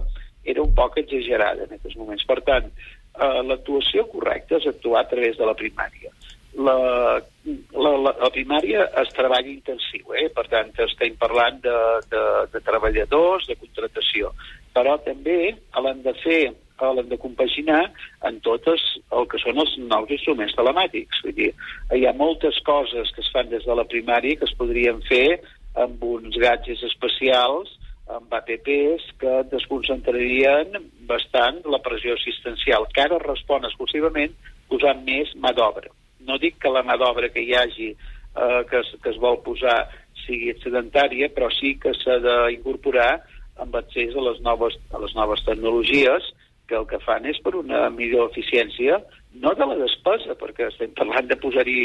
era 0.49 0.63
un 0.65 0.73
poc 0.75 0.97
exagerada 0.99 1.69
en 1.69 1.77
aquests 1.77 1.99
moments. 2.01 2.25
Per 2.27 2.41
tant, 2.47 2.73
eh, 2.73 3.43
l'actuació 3.47 4.07
correcta 4.09 4.57
és 4.57 4.67
actuar 4.71 5.05
a 5.05 5.11
través 5.13 5.37
de 5.37 5.47
la 5.47 5.55
primària 5.55 6.11
la, 6.59 7.21
la, 7.45 7.91
la, 8.05 8.13
la 8.23 8.31
primària 8.35 8.87
és 9.03 9.13
treball 9.15 9.47
intensiu, 9.49 10.15
eh? 10.19 10.29
per 10.35 10.47
tant 10.51 10.73
estem 10.87 11.15
parlant 11.21 11.61
de, 11.63 11.77
de, 12.11 12.25
de 12.53 12.63
treballadors, 12.67 13.47
de 13.49 13.57
contratació, 13.61 14.33
però 14.75 14.97
també 15.05 15.55
l'han 15.79 16.03
de 16.07 16.15
fer 16.25 16.43
l'han 16.81 17.11
de 17.11 17.19
compaginar 17.21 17.83
en 18.25 18.39
totes 18.41 18.81
el 19.13 19.27
que 19.29 19.39
són 19.43 19.61
els 19.61 19.75
nous 19.85 20.15
instruments 20.17 20.55
telemàtics. 20.57 21.21
Vull 21.27 21.37
dir, 21.37 21.51
hi 21.93 22.07
ha 22.09 22.15
moltes 22.17 22.57
coses 22.65 23.13
que 23.13 23.21
es 23.21 23.29
fan 23.35 23.51
des 23.53 23.67
de 23.69 23.77
la 23.77 23.85
primària 23.85 24.39
que 24.41 24.49
es 24.49 24.57
podrien 24.57 25.03
fer 25.05 25.43
amb 25.77 26.01
uns 26.09 26.41
gadgets 26.41 26.87
especials, 26.89 27.77
amb 28.09 28.33
APPs, 28.33 29.13
que 29.21 29.37
desconcentrarien 29.53 30.81
bastant 31.07 31.61
la 31.69 31.85
pressió 31.85 32.17
assistencial, 32.17 32.89
que 32.95 33.05
ara 33.05 33.21
respon 33.29 33.69
exclusivament 33.69 34.33
posant 34.73 35.05
més 35.05 35.37
mà 35.37 35.53
d'obra 35.53 35.93
no 36.27 36.39
dic 36.39 36.59
que 36.61 36.73
la 36.73 36.85
mà 36.87 36.97
d'obra 37.01 37.31
que 37.33 37.43
hi 37.45 37.55
hagi 37.57 37.91
eh, 37.91 38.63
que, 38.71 38.81
es, 38.83 38.93
que 39.03 39.11
es 39.13 39.19
vol 39.23 39.41
posar 39.45 39.89
sigui 40.27 40.55
sedentària, 40.61 41.31
però 41.35 41.49
sí 41.55 41.75
que 41.81 41.95
s'ha 41.97 42.19
d'incorporar 42.25 43.13
amb 43.61 43.77
accés 43.77 44.15
a 44.17 44.25
les, 44.25 44.41
noves, 44.45 44.77
a 44.95 45.01
les 45.03 45.15
noves 45.17 45.43
tecnologies 45.47 46.31
que 46.69 46.79
el 46.79 46.87
que 46.87 47.01
fan 47.03 47.27
és 47.27 47.41
per 47.43 47.57
una 47.59 47.89
millor 47.91 48.31
eficiència, 48.31 49.01
no 49.43 49.53
de 49.59 49.67
la 49.67 49.79
despesa, 49.81 50.37
perquè 50.39 50.69
estem 50.71 50.93
parlant 50.97 51.29
de 51.31 51.39
posar-hi 51.43 51.83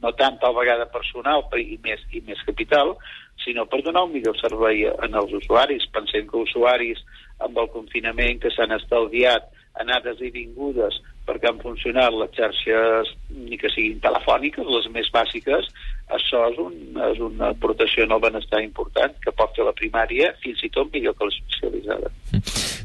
no 0.00 0.12
tant 0.16 0.38
tal 0.40 0.54
vegada 0.56 0.86
personal 0.92 1.42
i 1.58 1.76
més, 1.84 2.00
i 2.16 2.22
més 2.24 2.40
capital, 2.46 2.94
sinó 3.44 3.66
per 3.68 3.82
donar 3.84 4.06
un 4.06 4.14
millor 4.14 4.38
servei 4.38 4.86
en 4.90 5.16
els 5.18 5.34
usuaris. 5.36 5.84
Pensem 5.92 6.28
que 6.28 6.40
usuaris 6.40 7.02
amb 7.44 7.58
el 7.60 7.68
confinament 7.74 8.40
que 8.40 8.52
s'han 8.54 8.72
estalviat 8.76 9.50
anades 9.82 10.22
i 10.24 10.32
vingudes 10.32 10.96
perquè 11.30 11.52
han 11.52 11.62
funcionat 11.62 12.16
les 12.18 12.34
xarxes 12.34 13.14
ni 13.30 13.58
que 13.60 13.70
siguin 13.70 14.02
telefòniques, 14.02 14.66
les 14.66 14.90
més 14.90 15.10
bàsiques, 15.14 15.70
això 16.10 16.42
és, 16.50 16.58
un, 16.58 16.74
és 17.06 17.22
una 17.22 17.52
aportació 17.54 18.06
en 18.06 18.16
el 18.16 18.22
benestar 18.24 18.64
important 18.66 19.14
que 19.22 19.34
pot 19.38 19.54
fer 19.54 19.66
la 19.68 19.76
primària 19.78 20.32
fins 20.42 20.66
i 20.66 20.72
tot 20.74 20.90
millor 20.90 21.14
que 21.14 21.30
l'especialitzada. 21.30 22.10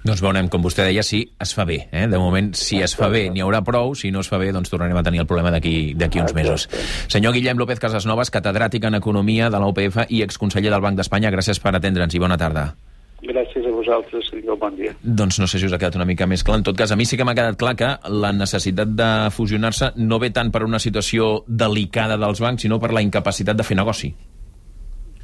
Doncs 0.05 0.21
veurem, 0.21 0.51
com 0.53 0.61
vostè 0.61 0.85
deia, 0.85 1.01
si 1.01 1.23
es 1.41 1.55
fa 1.57 1.65
bé. 1.65 1.79
Eh? 1.89 2.05
De 2.11 2.19
moment, 2.21 2.51
si 2.53 2.77
es 2.85 2.93
fa 2.93 3.09
bé, 3.09 3.23
n'hi 3.33 3.41
haurà 3.41 3.63
prou. 3.65 3.95
Si 3.97 4.11
no 4.13 4.21
es 4.21 4.29
fa 4.29 4.37
bé, 4.37 4.51
doncs 4.53 4.69
tornarem 4.69 4.99
a 4.99 5.03
tenir 5.05 5.23
el 5.23 5.29
problema 5.29 5.49
d'aquí 5.49 6.21
uns 6.21 6.35
mesos. 6.37 6.67
Senyor 7.09 7.33
Guillem 7.33 7.57
López 7.57 7.81
Casasnovas, 7.81 8.29
catedràtic 8.29 8.85
en 8.85 9.01
Economia 9.01 9.49
de 9.49 9.61
la 9.61 9.71
UPF 9.73 10.05
i 10.13 10.21
exconseller 10.21 10.69
del 10.69 10.85
Banc 10.85 11.01
d'Espanya, 11.01 11.33
gràcies 11.33 11.57
per 11.57 11.73
atendre'ns 11.73 12.13
i 12.13 12.21
bona 12.21 12.37
tarda. 12.37 12.75
Gràcies 13.23 13.65
a 13.65 13.71
vosaltres, 13.71 14.27
senyor, 14.29 14.57
bon 14.59 14.75
dia. 14.75 14.91
Doncs 15.01 15.39
no 15.39 15.47
sé 15.47 15.59
si 15.59 15.69
us 15.69 15.73
ha 15.73 15.79
quedat 15.79 15.95
una 15.95 16.05
mica 16.05 16.27
més 16.27 16.43
clar. 16.43 16.59
En 16.59 16.67
tot 16.67 16.77
cas, 16.77 16.91
a 16.91 16.99
mi 16.99 17.07
sí 17.07 17.17
que 17.17 17.25
m'ha 17.25 17.35
quedat 17.37 17.57
clar 17.57 17.75
que 17.79 17.91
la 18.11 18.33
necessitat 18.35 18.91
de 18.91 19.09
fusionar-se 19.31 19.93
no 19.95 20.19
ve 20.19 20.29
tant 20.35 20.51
per 20.51 20.65
una 20.67 20.81
situació 20.83 21.45
delicada 21.47 22.19
dels 22.21 22.43
bancs, 22.43 22.67
sinó 22.67 22.79
per 22.79 22.91
la 22.93 23.03
incapacitat 23.05 23.57
de 23.57 23.63
fer 23.67 23.79
negoci. 23.79 24.13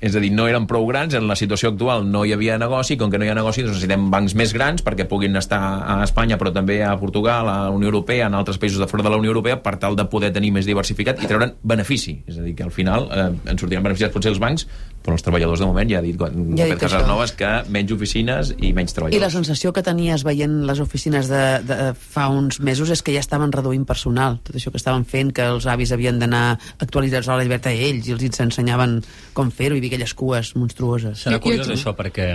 És 0.02 0.16
a 0.18 0.22
dir, 0.24 0.32
no 0.34 0.48
eren 0.50 0.66
prou 0.66 0.88
grans, 0.90 1.14
en 1.14 1.28
la 1.30 1.38
situació 1.38 1.70
actual 1.70 2.08
no 2.10 2.24
hi 2.26 2.34
havia 2.34 2.58
negoci, 2.58 2.98
com 2.98 3.12
que 3.14 3.20
no 3.22 3.28
hi 3.28 3.30
ha 3.30 3.36
negoci 3.38 3.62
doncs 3.62 3.76
necessitem 3.76 4.08
bancs 4.10 4.34
més 4.38 4.54
grans 4.58 4.82
perquè 4.82 5.06
puguin 5.10 5.38
estar 5.38 5.60
a 5.62 6.00
Espanya, 6.02 6.40
però 6.42 6.50
també 6.56 6.80
a 6.84 6.96
Portugal, 6.98 7.46
a 7.46 7.58
la 7.68 7.76
Unió 7.76 7.92
Europea, 7.92 8.26
en 8.26 8.38
altres 8.40 8.58
països 8.58 8.82
de 8.82 8.88
fora 8.90 9.06
de 9.06 9.12
la 9.14 9.20
Unió 9.22 9.30
Europea, 9.30 9.60
per 9.62 9.76
tal 9.78 9.96
de 9.96 10.08
poder 10.10 10.32
tenir 10.34 10.50
més 10.56 10.66
diversificat 10.66 11.22
i 11.22 11.30
treure'n 11.30 11.54
benefici. 11.62 12.18
És 12.26 12.40
a 12.42 12.48
dir, 12.48 12.56
que 12.58 12.66
al 12.66 12.74
final 12.74 13.06
eh, 13.14 13.28
ens 13.54 13.62
sortiran 13.62 13.86
beneficiats 13.86 14.16
potser 14.16 14.34
els 14.34 14.42
bancs, 14.42 14.66
però 15.02 15.16
els 15.18 15.26
treballadors 15.26 15.62
de 15.62 15.70
moment 15.70 15.90
ja 15.90 16.00
ha 16.00 16.06
dit, 16.06 16.18
ja 16.18 16.66
ha 16.66 16.70
dit 16.70 16.82
Casas 16.82 17.06
Noves 17.10 17.34
que 17.38 17.50
menys 17.74 17.94
oficines 17.94 18.52
i 18.58 18.74
menys 18.78 18.94
treballadors. 18.98 19.18
I 19.18 19.24
la 19.24 19.32
sensació 19.34 19.74
que 19.74 19.86
tenies 19.86 20.26
veient 20.26 20.60
les 20.66 20.82
oficines 20.82 21.30
de, 21.30 21.44
de 21.66 21.78
fa 21.94 22.28
uns 22.34 22.60
mesos 22.62 22.90
és 22.94 23.02
que 23.06 23.14
ja 23.16 23.22
estaven 23.22 23.54
reduint 23.54 23.86
personal, 23.90 24.38
tot 24.46 24.58
això 24.58 24.74
que 24.74 24.82
estaven 24.82 25.06
fent, 25.10 25.34
que 25.34 25.46
els 25.56 25.66
avis 25.70 25.94
havien 25.94 26.22
d'anar 26.22 26.58
actualitzats 26.82 27.30
a 27.30 27.38
la 27.38 27.46
llibertat 27.46 27.74
ells 27.74 28.10
i 28.10 28.16
els 28.18 28.42
ensenyaven 28.46 29.00
com 29.38 29.50
fer-ho 29.54 29.78
i 29.78 29.82
aquelles 29.92 30.14
cues 30.16 30.54
monstruoses. 30.56 31.26
Serà 31.28 31.42
curiós 31.44 31.68
això, 31.68 31.92
perquè 31.98 32.32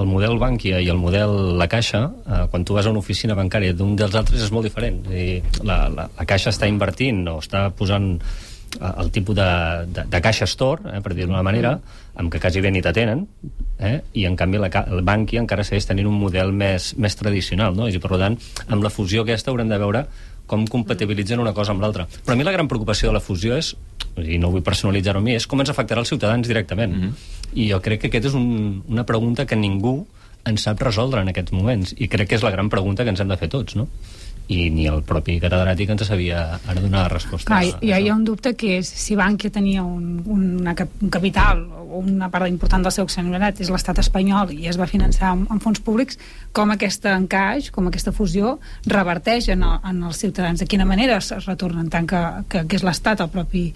el 0.00 0.06
model 0.06 0.38
Bankia 0.38 0.78
i 0.80 0.88
el 0.92 1.00
model 1.00 1.58
La 1.58 1.66
Caixa, 1.68 2.04
eh, 2.06 2.44
quan 2.52 2.64
tu 2.64 2.76
vas 2.76 2.86
a 2.86 2.92
una 2.94 3.02
oficina 3.02 3.34
bancària 3.34 3.74
d'un 3.74 3.96
dels 3.98 4.14
altres 4.14 4.46
és 4.46 4.52
molt 4.54 4.68
diferent. 4.68 5.02
I 5.10 5.40
la, 5.66 5.82
la, 5.90 6.06
la 6.06 6.28
Caixa 6.28 6.54
està 6.54 6.70
invertint 6.70 7.26
o 7.28 7.40
està 7.42 7.66
posant 7.74 8.12
eh, 8.14 8.92
el 9.02 9.10
tipus 9.10 9.36
de, 9.36 9.50
de, 9.90 10.06
de 10.06 10.22
caixa 10.22 10.46
store, 10.46 10.94
eh, 10.94 11.02
per 11.02 11.16
dir 11.18 11.26
d'una 11.26 11.42
manera, 11.42 11.74
amb 12.14 12.30
que 12.30 12.40
quasi 12.42 12.62
bé 12.62 12.70
ni 12.70 12.82
t'atenen, 12.84 13.26
eh, 13.80 13.98
i 14.14 14.26
en 14.30 14.38
canvi 14.38 14.62
la, 14.62 14.70
el 14.86 15.02
Bankia 15.02 15.42
encara 15.42 15.66
segueix 15.66 15.90
tenint 15.90 16.08
un 16.08 16.18
model 16.22 16.54
més, 16.54 16.92
més 16.96 17.18
tradicional, 17.18 17.74
no? 17.74 17.90
i 17.90 17.98
per 17.98 18.14
tant, 18.20 18.38
amb 18.68 18.86
la 18.86 18.94
fusió 18.94 19.26
aquesta 19.26 19.50
haurem 19.50 19.68
de 19.72 19.80
veure 19.82 20.06
com 20.50 20.66
compatibilitzen 20.66 21.40
una 21.42 21.54
cosa 21.54 21.74
amb 21.74 21.84
l'altra. 21.84 22.08
Però 22.10 22.34
a 22.34 22.38
mi 22.38 22.46
la 22.46 22.54
gran 22.54 22.68
preocupació 22.70 23.10
de 23.10 23.18
la 23.18 23.22
fusió 23.24 23.58
és, 23.58 23.74
i 24.18 24.38
no 24.42 24.50
vull 24.50 24.64
personalitzar-ho 24.66 25.22
a 25.22 25.24
mi, 25.24 25.36
és 25.38 25.46
com 25.46 25.62
ens 25.62 25.70
afectarà 25.70 26.02
els 26.02 26.10
ciutadans 26.10 26.48
directament. 26.48 26.96
Mm 26.96 27.02
-hmm. 27.02 27.36
I 27.54 27.70
jo 27.70 27.80
crec 27.80 28.00
que 28.00 28.08
aquesta 28.08 28.28
és 28.28 28.34
un, 28.34 28.82
una 28.88 29.04
pregunta 29.06 29.46
que 29.46 29.56
ningú 29.56 30.06
ens 30.44 30.62
sap 30.62 30.80
resoldre 30.80 31.20
en 31.20 31.28
aquests 31.28 31.52
moments, 31.52 31.94
i 31.98 32.08
crec 32.08 32.28
que 32.28 32.34
és 32.34 32.42
la 32.42 32.50
gran 32.50 32.68
pregunta 32.68 33.04
que 33.04 33.10
ens 33.10 33.20
hem 33.20 33.28
de 33.28 33.36
fer 33.36 33.48
tots, 33.48 33.76
no? 33.76 33.88
I 34.50 34.66
ni 34.74 34.88
el 34.90 35.04
propi 35.06 35.36
catedràtic 35.42 35.92
ens 35.94 36.08
sabia 36.08 36.40
ara 36.58 36.80
donar 36.82 37.04
la 37.04 37.12
resposta. 37.12 37.46
Clar, 37.52 37.62
hi, 37.62 37.92
hi 37.94 38.08
ha 38.10 38.16
un 38.16 38.24
dubte 38.26 38.56
que 38.58 38.80
és 38.80 38.88
si 38.88 39.14
Bankia 39.18 39.52
tenia 39.54 39.84
un, 39.86 40.18
una, 40.26 40.74
un 40.74 41.12
capital 41.12 41.62
o 41.90 42.00
una 42.02 42.30
part 42.32 42.48
important 42.50 42.82
del 42.82 42.94
seu 42.94 43.06
accionariat 43.06 43.62
és 43.62 43.70
l'estat 43.70 44.00
espanyol 44.02 44.50
i 44.54 44.66
es 44.70 44.78
va 44.80 44.88
finançar 44.90 45.30
amb, 45.34 45.46
amb 45.54 45.62
fons 45.62 45.78
públics, 45.86 46.18
com 46.56 46.74
aquest 46.74 47.06
encaix, 47.10 47.70
com 47.74 47.86
aquesta 47.86 48.14
fusió 48.16 48.56
reverteix 48.90 49.52
en, 49.54 49.62
el, 49.66 49.78
en 49.92 50.02
els 50.10 50.18
ciutadans? 50.18 50.62
De 50.62 50.66
quina 50.70 50.86
manera 50.88 51.20
es, 51.22 51.30
es 51.36 51.46
retorna 51.46 51.84
en 51.84 51.90
tant 51.92 52.10
que, 52.10 52.22
que, 52.50 52.64
que 52.66 52.80
és 52.80 52.86
l'estat 52.86 53.22
el 53.22 53.30
propi 53.30 53.68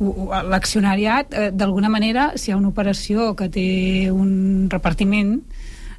l'accionariat? 0.00 1.36
Eh, 1.36 1.50
D'alguna 1.52 1.92
manera, 1.92 2.30
si 2.36 2.50
hi 2.50 2.54
ha 2.54 2.60
una 2.60 2.72
operació 2.72 3.34
que 3.36 3.50
té 3.52 3.68
un 4.10 4.68
repartiment 4.72 5.36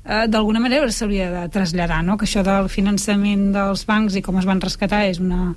eh, 0.05 0.25
d'alguna 0.27 0.61
manera 0.63 0.89
s'hauria 0.91 1.29
de 1.31 1.47
traslladar, 1.49 2.03
no? 2.03 2.17
que 2.17 2.27
això 2.27 2.43
del 2.45 2.69
finançament 2.69 3.51
dels 3.55 3.85
bancs 3.89 4.15
i 4.15 4.23
com 4.25 4.39
es 4.39 4.47
van 4.49 4.61
rescatar 4.61 5.05
és 5.07 5.19
una, 5.23 5.53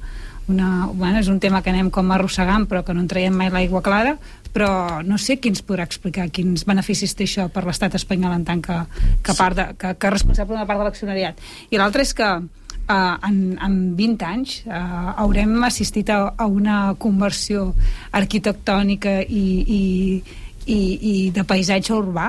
una, 0.49 0.87
bueno, 0.93 1.19
és 1.19 1.29
un 1.29 1.41
tema 1.43 1.63
que 1.63 1.73
anem 1.73 1.91
com 1.91 2.11
arrossegant 2.13 2.67
però 2.71 2.85
que 2.87 2.95
no 2.95 3.03
en 3.03 3.09
traiem 3.11 3.35
mai 3.35 3.51
l'aigua 3.51 3.83
clara 3.83 4.17
però 4.57 5.03
no 5.05 5.19
sé 5.21 5.37
qui 5.37 5.51
ens 5.53 5.65
podrà 5.67 5.85
explicar 5.85 6.29
quins 6.33 6.65
beneficis 6.69 7.15
té 7.17 7.27
això 7.27 7.49
per 7.53 7.67
l'estat 7.67 7.99
espanyol 7.99 8.37
en 8.39 8.47
tant 8.47 8.63
que, 8.63 8.79
que, 9.23 9.35
part 9.37 9.59
de, 9.59 9.67
que, 9.77 9.97
que 9.99 10.15
responsable 10.15 10.55
d'una 10.55 10.69
part 10.69 10.81
de 10.81 10.89
l'accionariat 10.89 11.43
i 11.71 11.83
l'altre 11.83 12.07
és 12.07 12.15
que 12.17 12.31
Uh, 12.87 13.17
en, 13.27 13.39
en 13.67 13.73
20 13.99 14.23
anys 14.23 14.51
uh, 14.63 15.09
haurem 15.19 15.57
assistit 15.67 16.07
a, 16.15 16.21
a 16.39 16.45
una 16.47 16.93
conversió 17.03 17.73
arquitectònica 18.15 19.17
i, 19.27 19.41
i, 19.67 19.81
i, 20.71 20.77
i 20.95 21.15
de 21.35 21.43
paisatge 21.43 21.91
urbà 21.97 22.29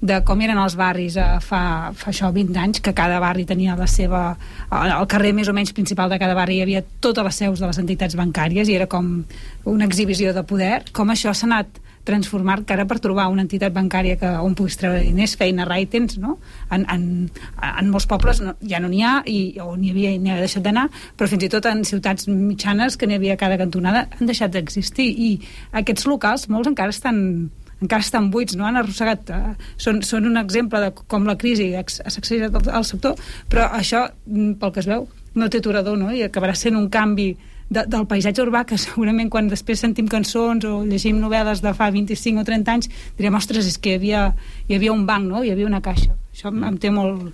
de 0.00 0.20
com 0.26 0.40
eren 0.44 0.60
els 0.62 0.76
barris 0.78 1.16
eh, 1.18 1.26
fa, 1.42 1.90
fa 1.96 2.12
això 2.12 2.30
20 2.34 2.60
anys, 2.62 2.82
que 2.84 2.94
cada 2.94 3.18
barri 3.22 3.46
tenia 3.48 3.76
la 3.78 3.88
seva... 3.90 4.22
al 4.70 5.08
carrer 5.10 5.32
més 5.34 5.50
o 5.50 5.56
menys 5.56 5.74
principal 5.74 6.10
de 6.12 6.20
cada 6.22 6.36
barri 6.38 6.58
hi 6.58 6.62
havia 6.66 6.84
totes 7.00 7.26
les 7.26 7.42
seus 7.42 7.60
de 7.60 7.66
les 7.66 7.82
entitats 7.82 8.16
bancàries 8.18 8.70
i 8.70 8.78
era 8.78 8.86
com 8.86 9.10
una 9.66 9.88
exhibició 9.88 10.32
de 10.34 10.46
poder. 10.46 10.84
Com 10.92 11.10
això 11.10 11.34
s'ha 11.34 11.48
anat 11.50 11.82
transformar 12.08 12.62
que 12.64 12.72
ara 12.72 12.86
per 12.88 12.96
trobar 13.04 13.26
una 13.28 13.44
entitat 13.44 13.74
bancària 13.74 14.16
que, 14.16 14.30
on 14.40 14.54
puguis 14.56 14.78
treure 14.80 15.02
diners, 15.04 15.34
feina, 15.36 15.66
rai, 15.68 15.84
tens, 15.92 16.16
no? 16.22 16.38
En, 16.72 16.86
en, 16.88 17.04
en 17.68 17.90
molts 17.92 18.08
pobles 18.08 18.40
no, 18.40 18.54
ja 18.64 18.80
no 18.80 18.88
n'hi 18.88 19.02
ha, 19.04 19.18
i, 19.28 19.58
o 19.60 19.74
n'hi 19.76 19.92
havia, 19.92 20.14
n'hi 20.16 20.32
havia 20.32 20.46
deixat 20.46 20.64
d'anar, 20.64 20.86
però 21.18 21.28
fins 21.28 21.44
i 21.44 21.52
tot 21.52 21.68
en 21.68 21.84
ciutats 21.84 22.30
mitjanes 22.30 22.96
que 22.96 23.10
n'hi 23.10 23.18
havia 23.18 23.36
cada 23.40 23.60
cantonada 23.60 24.06
han 24.16 24.30
deixat 24.30 24.54
d'existir, 24.56 25.10
i 25.12 25.30
aquests 25.82 26.08
locals, 26.08 26.48
molts 26.48 26.72
encara 26.72 26.96
estan 26.96 27.50
encara 27.82 28.02
estan 28.02 28.30
buits, 28.32 28.56
no 28.58 28.66
han 28.66 28.78
arrossegat 28.80 29.30
eh, 29.34 29.52
són, 29.80 30.02
són 30.06 30.26
un 30.30 30.40
exemple 30.40 30.80
de 30.82 30.90
com 31.10 31.26
la 31.28 31.36
crisi 31.38 31.70
ha 31.78 31.84
sacsejat 31.86 32.56
el, 32.66 32.84
sector 32.86 33.18
però 33.50 33.68
això, 33.78 34.08
mm, 34.26 34.58
pel 34.60 34.74
que 34.74 34.82
es 34.82 34.90
veu 34.90 35.06
no 35.38 35.48
té 35.48 35.60
aturador, 35.62 35.98
no? 36.00 36.10
i 36.10 36.24
acabarà 36.26 36.56
sent 36.58 36.76
un 36.78 36.88
canvi 36.90 37.30
de, 37.68 37.84
del 37.86 38.06
paisatge 38.10 38.42
urbà 38.42 38.64
que 38.66 38.78
segurament 38.86 39.30
quan 39.30 39.50
després 39.50 39.84
sentim 39.84 40.08
cançons 40.10 40.66
o 40.66 40.82
llegim 40.88 41.20
novel·les 41.22 41.62
de 41.64 41.74
fa 41.76 41.90
25 41.94 42.42
o 42.42 42.46
30 42.48 42.74
anys 42.74 42.90
direm, 43.18 43.38
ostres, 43.38 43.68
és 43.68 43.78
que 43.78 43.94
hi 43.94 44.00
havia, 44.00 44.24
hi 44.68 44.78
havia 44.78 44.94
un 44.94 45.06
banc, 45.06 45.28
no? 45.30 45.44
hi 45.44 45.52
havia 45.54 45.68
una 45.70 45.82
caixa 45.84 46.16
això 46.32 46.52
em, 46.52 46.64
em 46.72 46.80
té 46.80 46.90
molt 46.94 47.30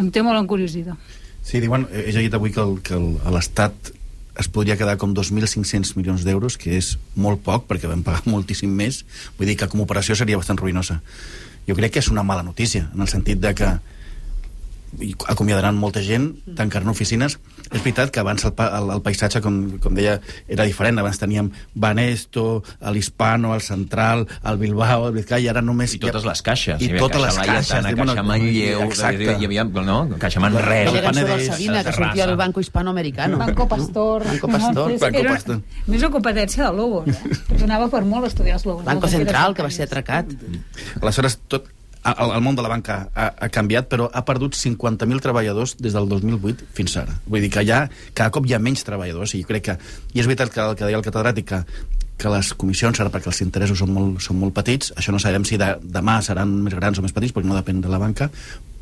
em 0.00 0.08
té 0.10 0.24
molt 0.24 0.40
encuriosida 0.40 0.96
Sí, 1.42 1.58
diuen, 1.58 1.88
he 1.90 2.12
llegit 2.14 2.36
avui 2.38 2.52
que 2.54 2.98
l'Estat 3.34 3.90
es 4.38 4.48
podria 4.48 4.78
quedar 4.80 4.96
com 5.00 5.12
2.500 5.14 5.94
milions 5.98 6.24
d'euros, 6.24 6.56
que 6.56 6.76
és 6.78 6.96
molt 7.16 7.42
poc, 7.44 7.66
perquè 7.68 7.90
vam 7.90 8.04
pagar 8.06 8.24
moltíssim 8.32 8.72
més. 8.72 9.02
Vull 9.38 9.50
dir 9.50 9.58
que 9.60 9.68
com 9.68 9.82
a 9.82 9.86
operació 9.86 10.16
seria 10.18 10.40
bastant 10.40 10.60
ruïnosa. 10.60 11.00
Jo 11.68 11.76
crec 11.78 11.94
que 11.94 12.02
és 12.02 12.10
una 12.10 12.24
mala 12.26 12.42
notícia, 12.42 12.88
en 12.94 13.04
el 13.04 13.10
sentit 13.10 13.40
de 13.42 13.54
que 13.54 13.68
acomiadaran 15.28 15.76
molta 15.78 16.02
gent, 16.04 16.32
tancaran 16.56 16.90
oficines. 16.92 17.38
És 17.72 17.80
veritat 17.80 18.10
que 18.12 18.20
abans 18.20 18.44
el, 18.44 18.52
el, 18.52 18.90
el 18.96 19.02
paisatge, 19.04 19.40
com, 19.44 19.78
com 19.82 19.96
deia, 19.96 20.18
era 20.48 20.66
diferent. 20.68 21.00
Abans 21.00 21.20
teníem 21.20 21.48
Banesto, 21.74 22.62
l'Hispano, 22.92 23.54
el 23.56 23.62
Central, 23.64 24.26
el 24.44 24.60
Bilbao, 24.60 25.08
el 25.08 25.16
Vizcaya, 25.16 25.46
i 25.46 25.50
ara 25.50 25.62
només... 25.64 25.96
I 25.96 26.02
totes 26.02 26.26
les 26.28 26.44
caixes. 26.44 26.82
I 26.84 26.92
totes 27.00 27.22
les 27.24 27.38
caixes. 27.40 27.72
Caixa 27.72 27.96
bueno, 27.96 28.12
Caixa 28.12 28.26
Manlleu, 28.28 28.84
exacte. 28.86 29.36
hi 29.40 29.48
havia, 29.48 29.64
no? 29.64 29.98
Caixa 30.20 30.42
Manresa. 30.44 30.92
Aquella 30.92 31.04
cançó 31.08 31.26
del 31.32 31.44
Sabina, 31.48 31.84
que 31.84 31.96
sortia 31.96 32.28
al 32.28 32.36
Banco 32.36 32.60
Hispanoamericano. 32.60 33.38
Banco 33.38 33.68
Pastor. 33.68 34.26
Banco 34.28 34.48
Pastor. 34.48 34.92
No, 34.92 34.98
Banco 35.00 35.26
Pastor. 35.28 35.62
Més 35.88 36.02
una 36.04 36.12
competència 36.14 36.68
de 36.68 36.76
Lobos, 36.76 37.08
eh? 37.08 37.38
Donava 37.56 37.88
per 37.92 38.04
molt 38.08 38.28
estudiar 38.28 38.58
els 38.60 38.66
Lobos. 38.68 38.84
Banco 38.84 39.08
Central, 39.08 39.56
que 39.56 39.64
va 39.64 39.72
ser 39.72 39.88
atracat. 39.88 40.28
Aleshores, 41.00 41.40
tot, 41.48 41.70
el, 42.04 42.30
el 42.34 42.42
món 42.42 42.56
de 42.58 42.64
la 42.64 42.70
banca 42.72 42.98
ha, 43.14 43.28
ha 43.38 43.48
canviat, 43.52 43.88
però 43.90 44.08
ha 44.12 44.24
perdut 44.26 44.56
50.000 44.58 45.22
treballadors 45.22 45.76
des 45.78 45.94
del 45.94 46.08
2008 46.10 46.68
fins 46.74 46.96
ara. 47.00 47.14
Vull 47.26 47.44
dir 47.44 47.50
que 47.54 47.64
ja, 47.66 47.84
cada 48.12 48.32
cop 48.34 48.48
hi 48.48 48.56
ha 48.56 48.62
menys 48.62 48.84
treballadors, 48.88 49.36
i 49.36 49.42
jo 49.42 49.50
crec 49.50 49.68
que... 49.70 49.76
I 50.14 50.22
és 50.22 50.30
veritat 50.30 50.52
que 50.54 50.64
el 50.64 50.78
que 50.78 50.88
deia 50.88 50.98
el 50.98 51.06
catedràtic, 51.06 51.52
que, 51.52 51.62
que 52.18 52.32
les 52.32 52.52
comissions, 52.58 53.00
ara 53.00 53.12
perquè 53.14 53.30
els 53.30 53.42
interessos 53.46 53.82
són 53.82 53.94
molt, 53.94 54.18
són 54.24 54.40
molt 54.40 54.56
petits, 54.56 54.92
això 54.98 55.14
no 55.14 55.22
sabem 55.22 55.46
si 55.48 55.60
de, 55.60 55.74
demà 55.82 56.18
seran 56.26 56.58
més 56.66 56.74
grans 56.78 56.98
o 56.98 57.06
més 57.06 57.14
petits, 57.14 57.34
perquè 57.34 57.48
no 57.48 57.58
depèn 57.58 57.84
de 57.84 57.92
la 57.92 58.02
banca, 58.02 58.30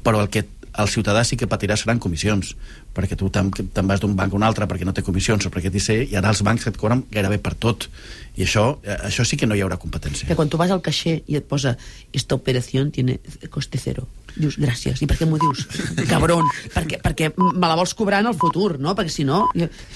però 0.05 0.25
el 0.25 0.33
que 0.33 0.47
el 0.79 0.89
ciutadà 0.89 1.25
sí 1.27 1.37
que 1.37 1.49
patirà 1.50 1.77
seran 1.79 1.99
comissions, 2.03 2.55
perquè 2.95 3.17
tu 3.19 3.31
te'n 3.33 3.50
te 3.50 3.83
vas 3.87 4.00
d'un 4.03 4.15
banc 4.17 4.33
a 4.33 4.39
un 4.39 4.47
altre 4.47 4.69
perquè 4.71 4.87
no 4.87 4.95
té 4.95 5.03
comissions 5.07 5.47
o 5.47 5.53
perquè 5.53 5.73
t'hi 5.73 5.83
sé, 5.83 5.97
i 6.07 6.17
ara 6.19 6.31
els 6.31 6.43
bancs 6.47 6.67
et 6.71 6.79
cobren 6.79 7.05
gairebé 7.11 7.41
per 7.43 7.55
tot. 7.55 7.89
I 8.37 8.47
això, 8.47 8.79
eh, 8.85 8.97
això 9.11 9.27
sí 9.27 9.37
que 9.37 9.47
no 9.47 9.59
hi 9.59 9.65
haurà 9.65 9.79
competència. 9.81 10.29
Que 10.29 10.39
quan 10.39 10.49
tu 10.49 10.61
vas 10.61 10.71
al 10.71 10.83
caixer 10.83 11.21
i 11.27 11.37
et 11.37 11.47
posa 11.47 11.77
esta 12.12 12.39
operació 12.39 12.87
tiene 12.91 13.19
coste 13.50 13.79
cero, 13.79 14.07
dius 14.37 14.59
gràcies. 14.61 15.01
I 15.03 15.09
per 15.11 15.17
què 15.19 15.27
m'ho 15.29 15.39
dius? 15.41 15.65
Cabron. 16.11 16.47
perquè, 16.75 17.01
perquè 17.03 17.31
me 17.39 17.67
la 17.67 17.77
vols 17.79 17.95
cobrar 17.99 18.21
en 18.25 18.31
el 18.31 18.37
futur, 18.39 18.79
no? 18.79 18.95
Perquè 18.99 19.13
si 19.15 19.25
no... 19.25 19.43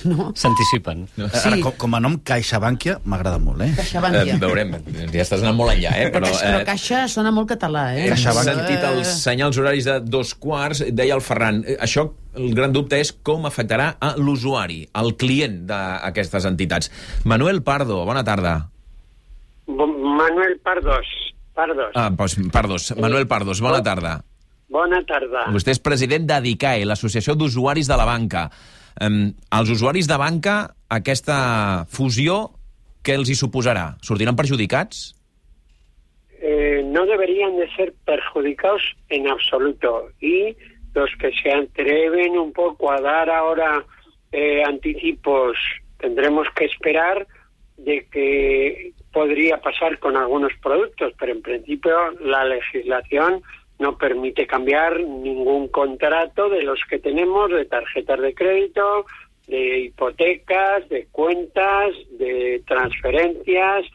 no. 0.08 0.30
S'anticipen. 0.34 1.06
Sí. 1.16 1.28
Ara, 1.44 1.58
com, 1.62 1.76
com 1.84 1.94
a 1.98 2.00
nom 2.02 2.18
CaixaBankia 2.26 2.98
m'agrada 3.04 3.38
molt, 3.42 3.62
eh? 3.66 3.70
CaixaBankia. 3.78 4.34
Eh, 4.36 4.40
veurem, 4.42 4.74
ja 5.12 5.22
estàs 5.24 5.42
anant 5.44 5.56
molt 5.58 5.74
enllà, 5.76 5.94
eh? 6.00 6.10
Però, 6.14 6.26
Però, 6.28 6.40
però 6.40 6.60
eh, 6.62 6.66
Caixa 6.68 7.04
sona 7.12 7.30
molt 7.34 7.48
català, 7.54 7.86
eh? 7.94 8.10
Hem 8.10 8.42
sentit 8.44 8.84
els 8.90 9.14
senyals 9.22 9.58
horaris 9.60 9.88
de 9.88 9.98
dos 10.04 10.34
quarts, 10.34 10.84
deia 10.92 11.14
el 11.16 11.22
Ferran. 11.24 11.62
eh, 11.66 11.76
Això, 11.84 12.08
el 12.34 12.54
gran 12.56 12.72
dubte 12.74 12.98
és 12.98 13.12
com 13.22 13.44
afectarà 13.46 13.92
a 14.02 14.14
l'usuari, 14.18 14.80
al 14.92 15.12
client 15.20 15.60
d'aquestes 15.68 16.44
entitats. 16.50 16.90
Manuel 17.24 17.62
Pardo, 17.62 18.00
bona 18.08 18.24
tarda. 18.26 18.56
Manuel 19.66 20.58
Pardos. 20.62 21.06
Pardos. 21.54 21.92
Ah, 21.94 22.10
doncs, 22.10 22.38
Pardos. 22.52 22.92
Manuel 22.98 23.28
Pardos, 23.30 23.60
bona 23.62 23.82
tarda. 23.82 24.18
Bona 24.74 25.00
tarda. 25.06 25.46
Vostè 25.54 25.74
és 25.74 25.82
president 25.82 26.26
d'ADICAE, 26.26 26.86
l'Associació 26.88 27.36
d'Usuaris 27.38 27.86
de 27.90 27.98
la 28.00 28.06
Banca. 28.08 28.48
Um, 29.02 29.32
els 29.54 29.70
usuaris 29.74 30.06
de 30.06 30.16
banca, 30.18 30.54
aquesta 30.94 31.36
fusió, 31.90 32.54
què 33.02 33.16
els 33.18 33.30
hi 33.30 33.34
suposarà? 33.38 33.96
Sortiran 34.06 34.38
perjudicats? 34.38 35.08
Eh, 36.38 36.82
no 36.86 37.04
deberían 37.06 37.56
de 37.58 37.66
ser 37.74 37.92
perjudicados 38.06 38.82
en 39.08 39.28
absoluto. 39.28 40.10
Y 40.20 40.56
los 40.94 41.10
que 41.18 41.32
se 41.42 41.52
atreven 41.52 42.38
un 42.38 42.52
poco 42.52 42.92
a 42.92 43.00
dar 43.00 43.30
ahora 43.30 43.84
eh, 44.30 44.62
anticipos, 44.62 45.56
tendremos 45.98 46.46
que 46.54 46.66
esperar 46.66 47.26
de 47.76 48.06
que 48.10 48.92
podría 49.14 49.58
pasar 49.58 49.98
con 50.00 50.16
algunos 50.16 50.52
productos, 50.60 51.12
pero 51.18 51.32
en 51.32 51.40
principio 51.40 52.10
la 52.20 52.44
legislación 52.44 53.42
no 53.78 53.96
permite 53.96 54.46
cambiar 54.46 55.00
ningún 55.00 55.68
contrato 55.68 56.48
de 56.50 56.62
los 56.62 56.80
que 56.90 56.98
tenemos 56.98 57.50
de 57.50 57.64
tarjetas 57.64 58.20
de 58.20 58.34
crédito, 58.34 59.06
de 59.46 59.78
hipotecas, 59.80 60.88
de 60.88 61.06
cuentas, 61.12 61.94
de 62.18 62.62
transferencias, 62.66 63.86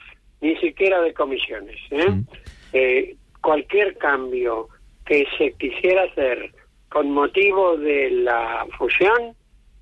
ni 0.42 0.56
siquiera 0.58 1.02
de 1.02 1.14
comisiones. 1.14 1.78
¿eh? 1.92 2.10
Mm. 2.10 2.28
Eh, 2.74 3.16
cualquier 3.42 3.98
cambio 3.98 4.70
que 5.06 5.26
se 5.38 5.52
quisiera 5.54 6.04
hacer 6.04 6.52
con 6.90 7.12
motivo 7.12 7.78
de 7.78 8.10
la 8.12 8.66
fusión 8.78 9.36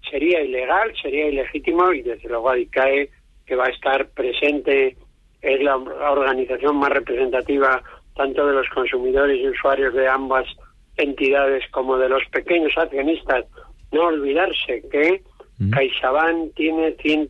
sería 0.09 0.41
ilegal, 0.41 0.93
sería 1.01 1.27
ilegítimo 1.27 1.91
y 1.91 2.01
desde 2.01 2.27
luego 2.27 2.49
ADICAE, 2.49 3.09
que 3.45 3.55
va 3.55 3.65
a 3.65 3.69
estar 3.69 4.09
presente, 4.09 4.97
es 5.41 5.61
la 5.61 5.75
organización 5.75 6.77
más 6.77 6.89
representativa 6.89 7.81
tanto 8.15 8.47
de 8.47 8.53
los 8.53 8.67
consumidores 8.69 9.39
y 9.39 9.47
usuarios 9.47 9.93
de 9.93 10.07
ambas 10.07 10.47
entidades 10.95 11.63
como 11.71 11.97
de 11.97 12.09
los 12.09 12.23
pequeños 12.31 12.73
accionistas. 12.77 13.45
No 13.91 14.07
olvidarse 14.07 14.83
que 14.91 15.21
Mm. 15.59 15.71
CaixaBank 15.71 16.53
tiene 16.55 16.95
100, 17.01 17.29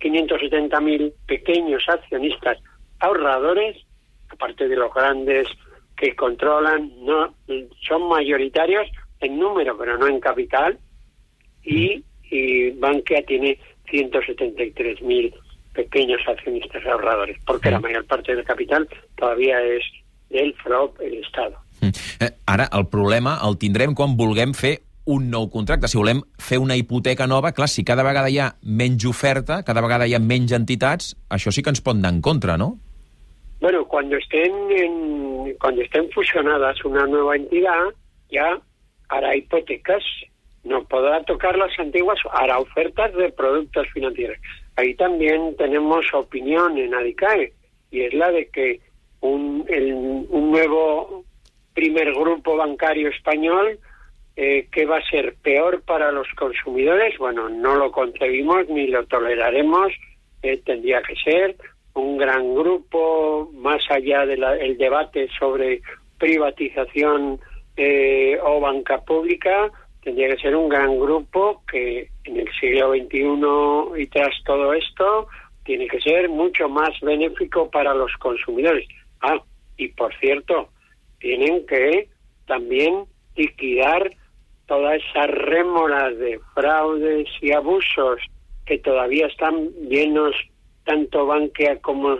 570.000 0.00 1.12
pequeños 1.26 1.84
accionistas 1.88 2.58
ahorradores, 2.98 3.76
aparte 4.28 4.68
de 4.68 4.76
los 4.76 4.92
grandes 4.92 5.46
que 5.96 6.16
controlan, 6.16 6.90
no 7.04 7.34
son 7.86 8.08
mayoritarios 8.08 8.88
en 9.20 9.38
número, 9.38 9.76
pero 9.78 9.96
no 9.98 10.08
en 10.08 10.18
capital, 10.18 10.78
y, 11.62 12.02
y 12.24 12.70
Bankia 12.70 13.24
tiene 13.24 13.58
173.000 13.90 15.34
pequeños 15.72 16.20
accionistas 16.26 16.84
ahorradores, 16.86 17.36
porque 17.46 17.70
la 17.70 17.80
mayor 17.80 18.04
parte 18.06 18.34
del 18.34 18.44
capital 18.44 18.88
todavía 19.16 19.60
es 19.62 19.82
del 20.30 20.54
FROP, 20.62 21.00
el 21.00 21.14
Estado. 21.24 21.56
Mm. 21.80 21.88
Eh, 22.20 22.30
Ara, 22.46 22.68
el 22.72 22.86
problema 22.86 23.38
el 23.44 23.56
tindrem 23.58 23.94
quan 23.94 24.16
vulguem 24.16 24.52
fer 24.54 24.78
un 25.04 25.30
nou 25.32 25.48
contracte. 25.50 25.88
Si 25.90 25.98
volem 25.98 26.20
fer 26.38 26.60
una 26.62 26.76
hipoteca 26.78 27.26
nova, 27.26 27.50
clar, 27.52 27.68
si 27.68 27.82
cada 27.84 28.04
vegada 28.06 28.30
hi 28.30 28.38
ha 28.38 28.52
menys 28.62 29.04
oferta, 29.10 29.62
cada 29.66 29.82
vegada 29.82 30.06
hi 30.06 30.14
ha 30.14 30.20
menys 30.22 30.52
entitats, 30.54 31.16
això 31.28 31.50
sí 31.50 31.62
que 31.62 31.72
ens 31.74 31.80
pot 31.82 31.96
anar 31.98 32.12
en 32.14 32.20
contra, 32.22 32.56
no? 32.56 32.76
Bueno, 33.60 33.84
cuando 33.86 34.16
estén 34.16 34.52
en- 34.70 35.56
cuando 35.60 35.82
estén 35.82 36.08
fusionadas 36.10 36.84
una 36.84 37.06
nueva 37.06 37.34
entidad, 37.36 37.90
ya 38.30 38.60
hará 39.08 39.36
hipotecas, 39.36 40.02
no 40.64 40.84
podrá 40.84 41.22
tocar 41.24 41.56
las 41.58 41.76
antiguas, 41.78 42.18
hará 42.32 42.58
ofertas 42.58 43.12
de 43.14 43.30
productos 43.32 43.86
financieros. 43.92 44.38
Ahí 44.76 44.94
también 44.94 45.54
tenemos 45.56 46.06
opinión 46.14 46.78
en 46.78 46.94
ADICAE, 46.94 47.52
y 47.90 48.02
es 48.02 48.14
la 48.14 48.30
de 48.30 48.48
que 48.48 48.80
un, 49.20 49.66
nuevo 50.30 51.24
primer 51.74 52.12
grupo 52.12 52.56
bancario 52.56 53.08
español, 53.08 53.78
eh, 54.36 54.66
¿qué 54.72 54.86
va 54.86 54.98
a 54.98 55.10
ser 55.10 55.34
peor 55.42 55.82
para 55.82 56.10
los 56.10 56.28
consumidores? 56.36 57.16
Bueno, 57.18 57.48
no 57.48 57.76
lo 57.76 57.92
concebimos 57.92 58.68
ni 58.68 58.86
lo 58.88 59.06
toleraremos. 59.06 59.92
Eh, 60.42 60.60
tendría 60.64 61.02
que 61.02 61.14
ser 61.16 61.56
un 61.94 62.16
gran 62.16 62.54
grupo, 62.54 63.50
más 63.54 63.82
allá 63.90 64.24
del 64.26 64.76
debate 64.78 65.28
sobre 65.38 65.82
privatización 66.18 67.38
eh, 67.76 68.38
o 68.42 68.60
banca 68.60 69.00
pública, 69.02 69.70
tendría 70.02 70.28
que 70.28 70.42
ser 70.42 70.56
un 70.56 70.68
gran 70.68 70.98
grupo 70.98 71.62
que 71.70 72.08
en 72.24 72.40
el 72.40 72.48
siglo 72.60 72.92
XXI 72.92 74.02
y 74.02 74.06
tras 74.08 74.34
todo 74.44 74.72
esto 74.74 75.28
tiene 75.64 75.86
que 75.86 76.00
ser 76.00 76.28
mucho 76.28 76.68
más 76.68 76.90
benéfico 77.00 77.70
para 77.70 77.94
los 77.94 78.12
consumidores. 78.18 78.86
Ah, 79.20 79.40
y 79.76 79.88
por 79.88 80.14
cierto, 80.16 80.68
tienen 81.20 81.64
que 81.66 82.08
también 82.46 83.04
liquidar 83.36 84.10
toda 84.66 84.96
esa 84.96 85.26
rémora 85.26 86.10
de 86.10 86.40
fraudes 86.54 87.28
y 87.40 87.52
abusos 87.52 88.20
que 88.66 88.78
todavía 88.78 89.26
están 89.26 89.70
llenos 89.88 90.34
tanto 90.84 91.26
Bankia 91.26 91.80
como 91.80 92.18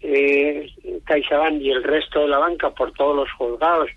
eh, 0.00 0.66
CaixaBank 1.04 1.60
y 1.60 1.70
el 1.70 1.84
resto 1.84 2.20
de 2.20 2.28
la 2.28 2.38
banca 2.38 2.70
por 2.70 2.92
todos 2.92 3.16
los 3.16 3.32
juzgados, 3.32 3.90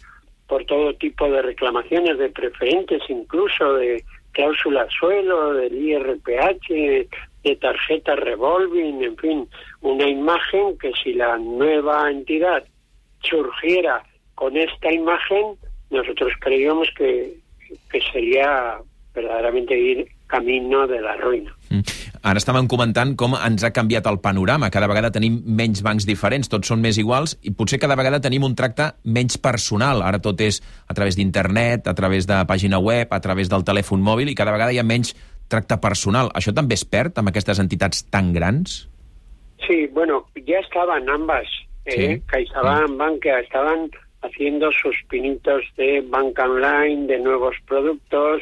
por 0.47 0.65
todo 0.65 0.93
tipo 0.95 1.29
de 1.29 1.41
reclamaciones, 1.41 2.17
de 2.17 2.29
preferentes, 2.29 3.01
incluso 3.09 3.73
de 3.75 4.03
cláusula 4.31 4.87
suelo, 4.89 5.53
del 5.53 5.73
IRPH, 5.73 7.07
de 7.43 7.55
tarjeta 7.57 8.15
revolving, 8.15 9.03
en 9.03 9.17
fin, 9.17 9.49
una 9.81 10.07
imagen 10.07 10.77
que 10.77 10.91
si 11.03 11.13
la 11.13 11.37
nueva 11.37 12.09
entidad 12.09 12.63
surgiera 13.21 14.03
con 14.35 14.57
esta 14.57 14.91
imagen, 14.91 15.55
nosotros 15.89 16.33
creíamos 16.39 16.89
que, 16.97 17.35
que 17.91 18.01
sería 18.11 18.79
verdaderamente 19.13 19.77
ir 19.77 20.07
camino 20.27 20.87
de 20.87 21.01
la 21.01 21.15
ruïna. 21.17 21.55
Mm. 21.73 21.81
Ara 22.29 22.37
estàvem 22.37 22.67
comentant 22.69 23.15
com 23.17 23.33
ens 23.33 23.65
ha 23.65 23.73
canviat 23.73 24.05
el 24.11 24.19
panorama. 24.21 24.69
Cada 24.73 24.87
vegada 24.91 25.09
tenim 25.13 25.39
menys 25.43 25.81
bancs 25.85 26.05
diferents, 26.05 26.49
tots 26.51 26.69
són 26.69 26.83
més 26.83 26.99
iguals, 27.01 27.35
i 27.41 27.53
potser 27.57 27.81
cada 27.81 27.97
vegada 27.99 28.21
tenim 28.21 28.45
un 28.45 28.55
tracte 28.55 28.91
menys 29.03 29.39
personal. 29.41 30.05
Ara 30.05 30.21
tot 30.21 30.39
és 30.45 30.61
a 30.87 30.93
través 30.93 31.17
d'internet, 31.17 31.89
a 31.89 31.97
través 31.97 32.29
de 32.29 32.39
pàgina 32.49 32.79
web, 32.79 33.09
a 33.09 33.21
través 33.23 33.49
del 33.49 33.65
telèfon 33.65 34.05
mòbil, 34.05 34.29
i 34.29 34.37
cada 34.37 34.53
vegada 34.53 34.71
hi 34.71 34.79
ha 34.79 34.87
menys 34.87 35.15
tracte 35.49 35.79
personal. 35.81 36.31
Això 36.37 36.53
també 36.55 36.77
es 36.77 36.85
perd 36.85 37.17
amb 37.17 37.33
aquestes 37.33 37.59
entitats 37.59 38.05
tan 38.13 38.31
grans? 38.33 38.83
Sí, 39.67 39.87
bueno, 39.93 40.25
ya 40.45 40.59
estaban 40.59 41.09
ambas. 41.09 41.47
Eh, 41.85 41.91
sí. 41.91 42.21
CaixaBank, 42.27 42.97
Bankia, 42.97 43.39
estaban 43.39 43.89
haciendo 44.21 44.71
sus 44.71 44.95
pinitos 45.09 45.63
de 45.75 46.01
banca 46.07 46.45
online, 46.45 47.07
de 47.07 47.19
nuevos 47.19 47.55
productos, 47.67 48.41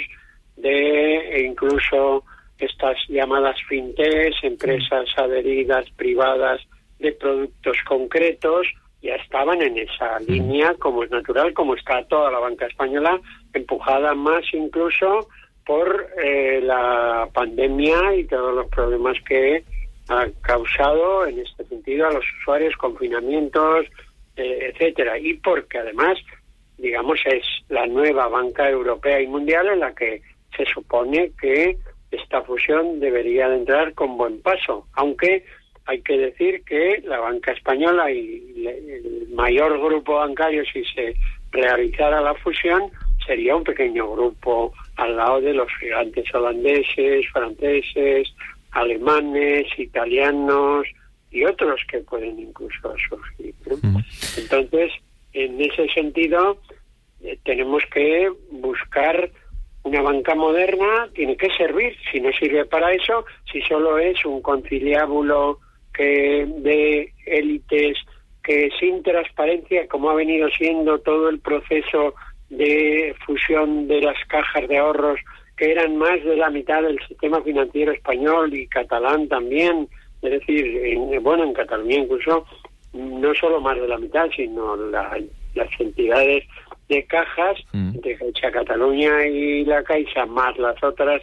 de 0.58 1.18
e 1.32 1.44
incluso 1.48 2.24
estas 2.62 2.98
llamadas 3.08 3.58
fintechs, 3.68 4.44
empresas 4.44 5.08
adheridas 5.18 5.90
privadas 5.92 6.62
de 7.00 7.12
productos 7.14 7.78
concretos, 7.88 8.68
ya 9.02 9.16
estaban 9.16 9.62
en 9.62 9.78
esa 9.80 10.20
línea, 10.20 10.76
como 10.76 11.04
es 11.04 11.10
natural, 11.10 11.54
como 11.54 11.76
está 11.76 12.04
toda 12.06 12.30
la 12.30 12.40
banca 12.40 12.68
española, 12.68 13.20
empujada 13.54 14.14
más 14.14 14.44
incluso 14.54 15.28
por 15.66 16.08
eh, 16.24 16.62
la 16.62 17.28
pandemia 17.34 18.16
y 18.16 18.26
todos 18.26 18.54
los 18.54 18.68
problemas 18.68 19.18
que 19.28 19.64
ha 20.10 20.28
causado 20.42 21.26
en 21.26 21.40
este 21.40 21.66
sentido 21.66 22.08
a 22.08 22.14
los 22.14 22.26
usuarios, 22.42 22.76
confinamientos, 22.78 23.86
eh, 24.36 24.72
etcétera, 24.74 25.18
y 25.18 25.34
porque 25.36 25.80
además, 25.80 26.18
digamos, 26.78 27.20
es 27.26 27.44
la 27.70 27.88
nueva 27.88 28.28
banca 28.28 28.70
europea 28.70 29.20
y 29.22 29.28
mundial 29.28 29.68
en 29.70 29.80
la 29.80 29.94
que 29.94 30.22
se 30.56 30.66
supone 30.66 31.32
que 31.40 31.78
esta 32.12 32.42
fusión 32.44 33.00
debería 33.00 33.50
de 33.50 33.58
entrar 33.58 33.94
con 33.94 34.18
buen 34.18 34.42
paso, 34.42 34.88
aunque 34.94 35.46
hay 35.86 36.02
que 36.02 36.18
decir 36.18 36.64
que 36.64 37.02
la 37.06 37.20
banca 37.20 37.52
española 37.52 38.12
y 38.12 38.68
el 38.68 39.28
mayor 39.34 39.80
grupo 39.80 40.16
bancario, 40.16 40.64
si 40.72 40.84
se 40.86 41.16
realizara 41.52 42.22
la 42.22 42.36
fusión, 42.36 42.92
sería 43.26 43.56
un 43.56 43.64
pequeño 43.64 44.12
grupo 44.12 44.74
al 44.98 45.16
lado 45.16 45.42
de 45.42 45.54
los 45.54 45.68
gigantes 45.80 46.34
holandeses, 46.34 47.28
franceses, 47.32 48.34
alemanes, 48.72 49.68
italianos 49.78 50.88
y 51.30 51.44
otros 51.46 51.82
que 51.90 52.00
pueden 52.00 52.40
incluso 52.40 52.94
surgir. 53.10 53.54
Entonces, 54.38 54.92
en 55.34 55.62
ese 55.62 55.88
sentido, 55.90 56.58
eh, 57.24 57.38
tenemos 57.44 57.84
que 57.94 58.32
buscar 58.52 59.30
una 59.84 60.02
banca 60.02 60.36
moderna 60.36 61.10
tiene 61.14 61.36
que 61.38 61.50
servir. 61.52 61.96
Si 62.12 62.20
no 62.20 62.32
sirve 62.34 62.66
para 62.66 62.92
eso, 62.94 63.26
si 63.52 63.62
solo 63.62 63.98
es 63.98 64.24
un 64.26 64.42
conciliábulo 64.42 65.60
que 65.94 66.46
de 66.48 67.14
élites 67.26 67.98
que 68.44 68.70
sin 68.80 69.04
transparencia, 69.04 69.88
como 69.88 70.10
ha 70.10 70.16
venido 70.16 70.50
siendo 70.50 71.00
todo 71.00 71.30
el 71.30 71.40
proceso 71.40 72.16
de 72.50 73.16
fusión 73.26 73.88
de 73.88 74.02
las 74.02 74.18
cajas 74.28 74.68
de 74.68 74.78
ahorros, 74.78 75.20
que 75.56 75.72
eran 75.72 75.96
más 75.98 76.24
de 76.24 76.36
la 76.36 76.50
mitad 76.50 76.82
del 76.82 77.00
sistema 77.08 77.42
financiero 77.42 77.92
español 77.92 78.54
y 78.54 78.68
catalán 78.68 79.28
también, 79.28 79.88
es 80.22 80.32
decir, 80.32 80.66
en, 80.86 81.22
bueno, 81.24 81.44
en 81.44 81.54
Cataluña 81.54 81.98
incluso 81.98 82.46
no 82.94 83.34
solo 83.36 83.62
más 83.62 83.80
de 83.80 83.88
la 83.88 83.98
mitad, 83.98 84.28
sino 84.36 84.76
las 84.76 85.80
entidades 85.80 86.46
de 86.92 87.06
cajas 87.06 87.58
mm. 87.72 87.92
de 88.02 88.18
Caixa 88.18 88.52
Cataluña 88.52 89.26
y 89.26 89.64
la 89.64 89.82
Caixa, 89.82 90.26
más 90.26 90.58
las 90.58 90.76
otras 90.84 91.22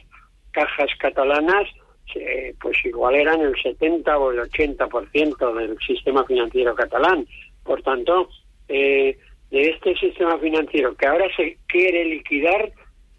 cajas 0.50 0.88
catalanas, 0.98 1.68
eh, 2.14 2.54
pues 2.58 2.78
igual 2.86 3.16
eran 3.16 3.42
el 3.42 3.54
70 3.54 4.18
o 4.18 4.32
el 4.32 4.38
80% 4.50 5.54
del 5.54 5.78
sistema 5.86 6.24
financiero 6.24 6.74
catalán. 6.74 7.26
Por 7.64 7.82
tanto, 7.82 8.30
eh, 8.68 9.18
de 9.50 9.62
este 9.70 9.94
sistema 9.96 10.38
financiero 10.38 10.96
que 10.96 11.06
ahora 11.06 11.26
se 11.36 11.58
quiere 11.66 12.06
liquidar, 12.06 12.72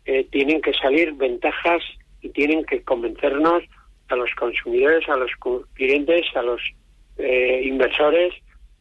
eh, 0.06 0.26
tienen 0.32 0.60
que 0.62 0.74
salir 0.74 1.14
ventajas 1.14 1.84
y 2.22 2.30
tienen 2.30 2.66
que 2.66 2.82
convencernos 2.82 3.64
a 4.08 4.16
los 4.16 4.32
consumidores, 4.40 5.08
a 5.08 5.18
los 5.18 5.30
clientes, 5.74 6.26
a 6.36 6.42
los 6.42 6.62
inversores 7.62 8.34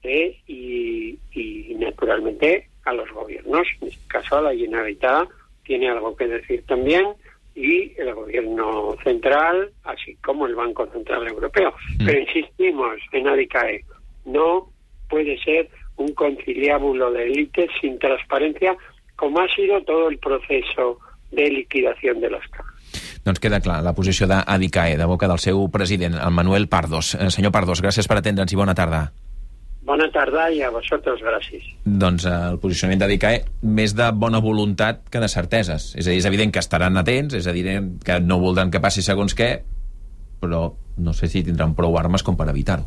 y, 0.02 1.18
y, 1.32 1.74
naturalmente 1.74 2.67
a 2.88 2.92
los 2.92 3.10
gobiernos. 3.12 3.66
En 3.80 3.88
este 3.88 4.08
caso, 4.08 4.40
la 4.40 4.54
Generalitat 4.54 5.28
tiene 5.64 5.90
algo 5.90 6.16
que 6.16 6.26
decir 6.26 6.64
también 6.66 7.06
y 7.54 7.92
el 8.00 8.14
gobierno 8.14 8.96
central, 9.02 9.70
así 9.84 10.16
como 10.24 10.46
el 10.46 10.54
Banco 10.54 10.86
Central 10.92 11.26
Europeo. 11.26 11.74
Mm. 11.98 12.06
Pero 12.06 12.20
insistimos 12.20 12.96
en 13.12 13.28
ADICAE, 13.28 13.84
no 14.26 14.70
puede 15.08 15.38
ser 15.42 15.68
un 15.96 16.14
conciliábulo 16.14 17.10
de 17.10 17.24
élites 17.24 17.70
sin 17.80 17.98
transparencia, 17.98 18.76
como 19.16 19.40
ha 19.40 19.48
sido 19.48 19.82
todo 19.82 20.08
el 20.08 20.18
proceso 20.18 20.98
de 21.32 21.50
liquidación 21.50 22.20
de 22.20 22.30
las 22.30 22.46
cajas. 22.48 22.74
Doncs 23.24 23.40
queda 23.42 23.60
clar 23.60 23.82
la 23.84 23.92
posició 23.92 24.28
d'ADICAE, 24.30 24.96
de 24.96 25.04
boca 25.04 25.28
del 25.28 25.40
seu 25.42 25.66
president, 25.74 26.14
el 26.16 26.32
Manuel 26.32 26.68
Pardos. 26.68 27.12
Eh, 27.14 27.28
senyor 27.34 27.52
Pardos, 27.52 27.82
gràcies 27.84 28.08
per 28.08 28.22
atendre'ns 28.22 28.54
i 28.54 28.56
bona 28.56 28.76
tarda. 28.78 29.08
Bona 29.88 30.04
tarda 30.12 30.50
i 30.52 30.60
a 30.60 30.68
vosaltres 30.72 31.22
gràcies. 31.24 31.64
Doncs 31.88 32.26
eh, 32.28 32.34
el 32.52 32.58
posicionament 32.60 33.00
d'Adicae 33.00 33.40
més 33.78 33.94
de 33.96 34.10
bona 34.12 34.42
voluntat 34.44 35.06
que 35.08 35.22
de 35.22 35.30
certeses. 35.32 35.94
És 35.96 36.04
a 36.04 36.12
dir, 36.12 36.18
és 36.20 36.28
evident 36.28 36.52
que 36.52 36.60
estaran 36.60 37.00
atents, 37.00 37.38
és 37.38 37.48
evident 37.48 37.94
que 38.04 38.18
no 38.20 38.36
voldran 38.42 38.72
que 38.74 38.82
passi 38.84 39.04
segons 39.06 39.36
què, 39.38 39.54
però 40.42 40.66
no 40.98 41.14
sé 41.16 41.30
si 41.32 41.44
tindran 41.46 41.72
prou 41.78 41.96
armes 41.96 42.24
com 42.26 42.36
per 42.36 42.50
evitar-ho. 42.52 42.84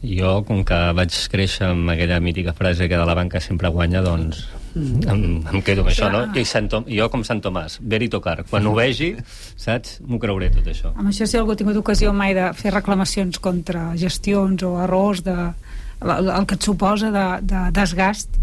Jo, 0.00 0.38
com 0.48 0.62
que 0.64 0.76
vaig 0.96 1.16
créixer 1.28 1.66
amb 1.74 1.90
aquella 1.92 2.16
mítica 2.24 2.54
frase 2.56 2.86
que 2.88 2.96
de 2.96 3.04
la 3.04 3.14
banca 3.18 3.40
sempre 3.44 3.68
guanya, 3.68 4.00
doncs 4.00 4.46
mm. 4.72 5.02
em, 5.12 5.24
em 5.42 5.64
quedo 5.66 5.82
amb 5.82 5.90
això, 5.90 6.08
no? 6.12 6.22
I 6.32 6.44
Sant 6.48 6.70
Tom, 6.72 6.86
jo 6.88 7.08
com 7.12 7.24
Sant 7.26 7.42
Tomàs, 7.44 7.76
ver 7.82 8.00
i 8.06 8.08
tocar. 8.08 8.38
Quan 8.48 8.64
ho 8.70 8.72
vegi, 8.78 9.10
saps? 9.60 9.98
M'ho 10.06 10.22
creuré 10.22 10.48
tot 10.54 10.70
això. 10.72 10.94
Amb 10.94 11.10
això, 11.10 11.28
si 11.28 11.36
algú 11.36 11.52
ha 11.52 11.58
tingut 11.60 11.82
ocasió 11.82 12.14
mai 12.16 12.32
de 12.38 12.46
fer 12.56 12.72
reclamacions 12.72 13.42
contra 13.44 13.90
gestions 14.00 14.64
o 14.64 14.78
errors 14.86 15.20
de, 15.26 15.36
el, 16.00 16.30
el 16.30 16.46
que 16.46 16.56
et 16.58 16.68
suposa 16.70 17.12
de, 17.14 17.26
de 17.46 17.66
desgast 17.76 18.40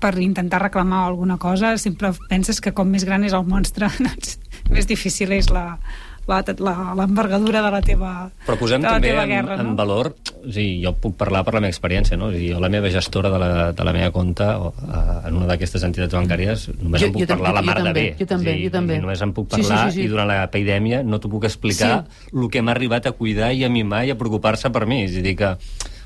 per 0.00 0.16
intentar 0.20 0.60
reclamar 0.62 1.06
alguna 1.06 1.38
cosa, 1.40 1.76
sempre 1.80 2.12
penses 2.28 2.60
que 2.60 2.74
com 2.76 2.88
més 2.92 3.06
gran 3.08 3.24
és 3.24 3.34
el 3.36 3.46
monstre, 3.48 3.88
doncs, 4.06 4.36
més 4.70 4.88
difícil 4.88 5.32
és 5.32 5.48
la, 5.52 5.78
l'envergadura 6.26 7.62
de 7.62 7.70
la 7.70 7.80
teva 7.86 8.10
Però 8.46 8.56
posem 8.58 8.82
també 8.82 9.12
en, 9.14 9.28
guerra, 9.30 9.58
en 9.62 9.70
no? 9.70 9.74
valor, 9.78 10.10
o 10.42 10.50
sigui, 10.50 10.82
jo 10.82 10.92
puc 10.98 11.14
parlar 11.20 11.44
per 11.46 11.54
la 11.54 11.62
meva 11.62 11.70
experiència, 11.70 12.18
no? 12.18 12.32
O 12.32 12.34
sigui, 12.34 12.50
jo 12.50 12.62
la 12.62 12.70
meva 12.72 12.90
gestora 12.90 13.30
de 13.30 13.38
la, 13.38 13.50
de 13.78 13.86
la 13.86 13.94
meva 13.94 14.10
compta 14.14 14.48
o, 14.58 14.72
a, 14.90 15.02
en 15.28 15.38
una 15.38 15.46
d'aquestes 15.52 15.86
entitats 15.86 16.18
bancàries 16.18 16.68
només 16.80 17.04
jo, 17.04 17.10
en 17.12 17.14
puc 17.14 17.22
jo 17.22 17.30
parlar 17.30 17.54
també, 17.54 17.62
la 17.62 17.66
mar 17.70 17.78
de 17.86 17.94
bé. 17.94 18.06
Jo 18.18 18.28
també, 18.34 18.56
o 18.56 18.64
jo 18.64 18.72
també. 18.74 19.00
Només 19.04 19.22
en 19.22 19.34
puc 19.38 19.50
parlar 19.54 19.66
sí, 19.70 19.76
sí, 19.76 19.92
sí, 19.94 20.00
sí. 20.00 20.06
i 20.08 20.12
durant 20.12 20.30
la 20.30 20.40
epidèmia 20.48 21.04
no 21.06 21.22
t'ho 21.22 21.30
puc 21.30 21.46
explicar 21.46 21.92
sí. 22.02 22.32
el 22.34 22.50
que 22.50 22.62
m'ha 22.62 22.74
arribat 22.74 23.06
a 23.06 23.14
cuidar 23.14 23.52
i 23.54 23.62
a 23.66 23.70
mimar 23.70 24.02
i 24.08 24.14
a 24.14 24.18
preocupar-se 24.18 24.74
per 24.74 24.86
mi. 24.90 25.04
És 25.06 25.20
a 25.20 25.22
dir 25.24 25.36
que 25.38 25.54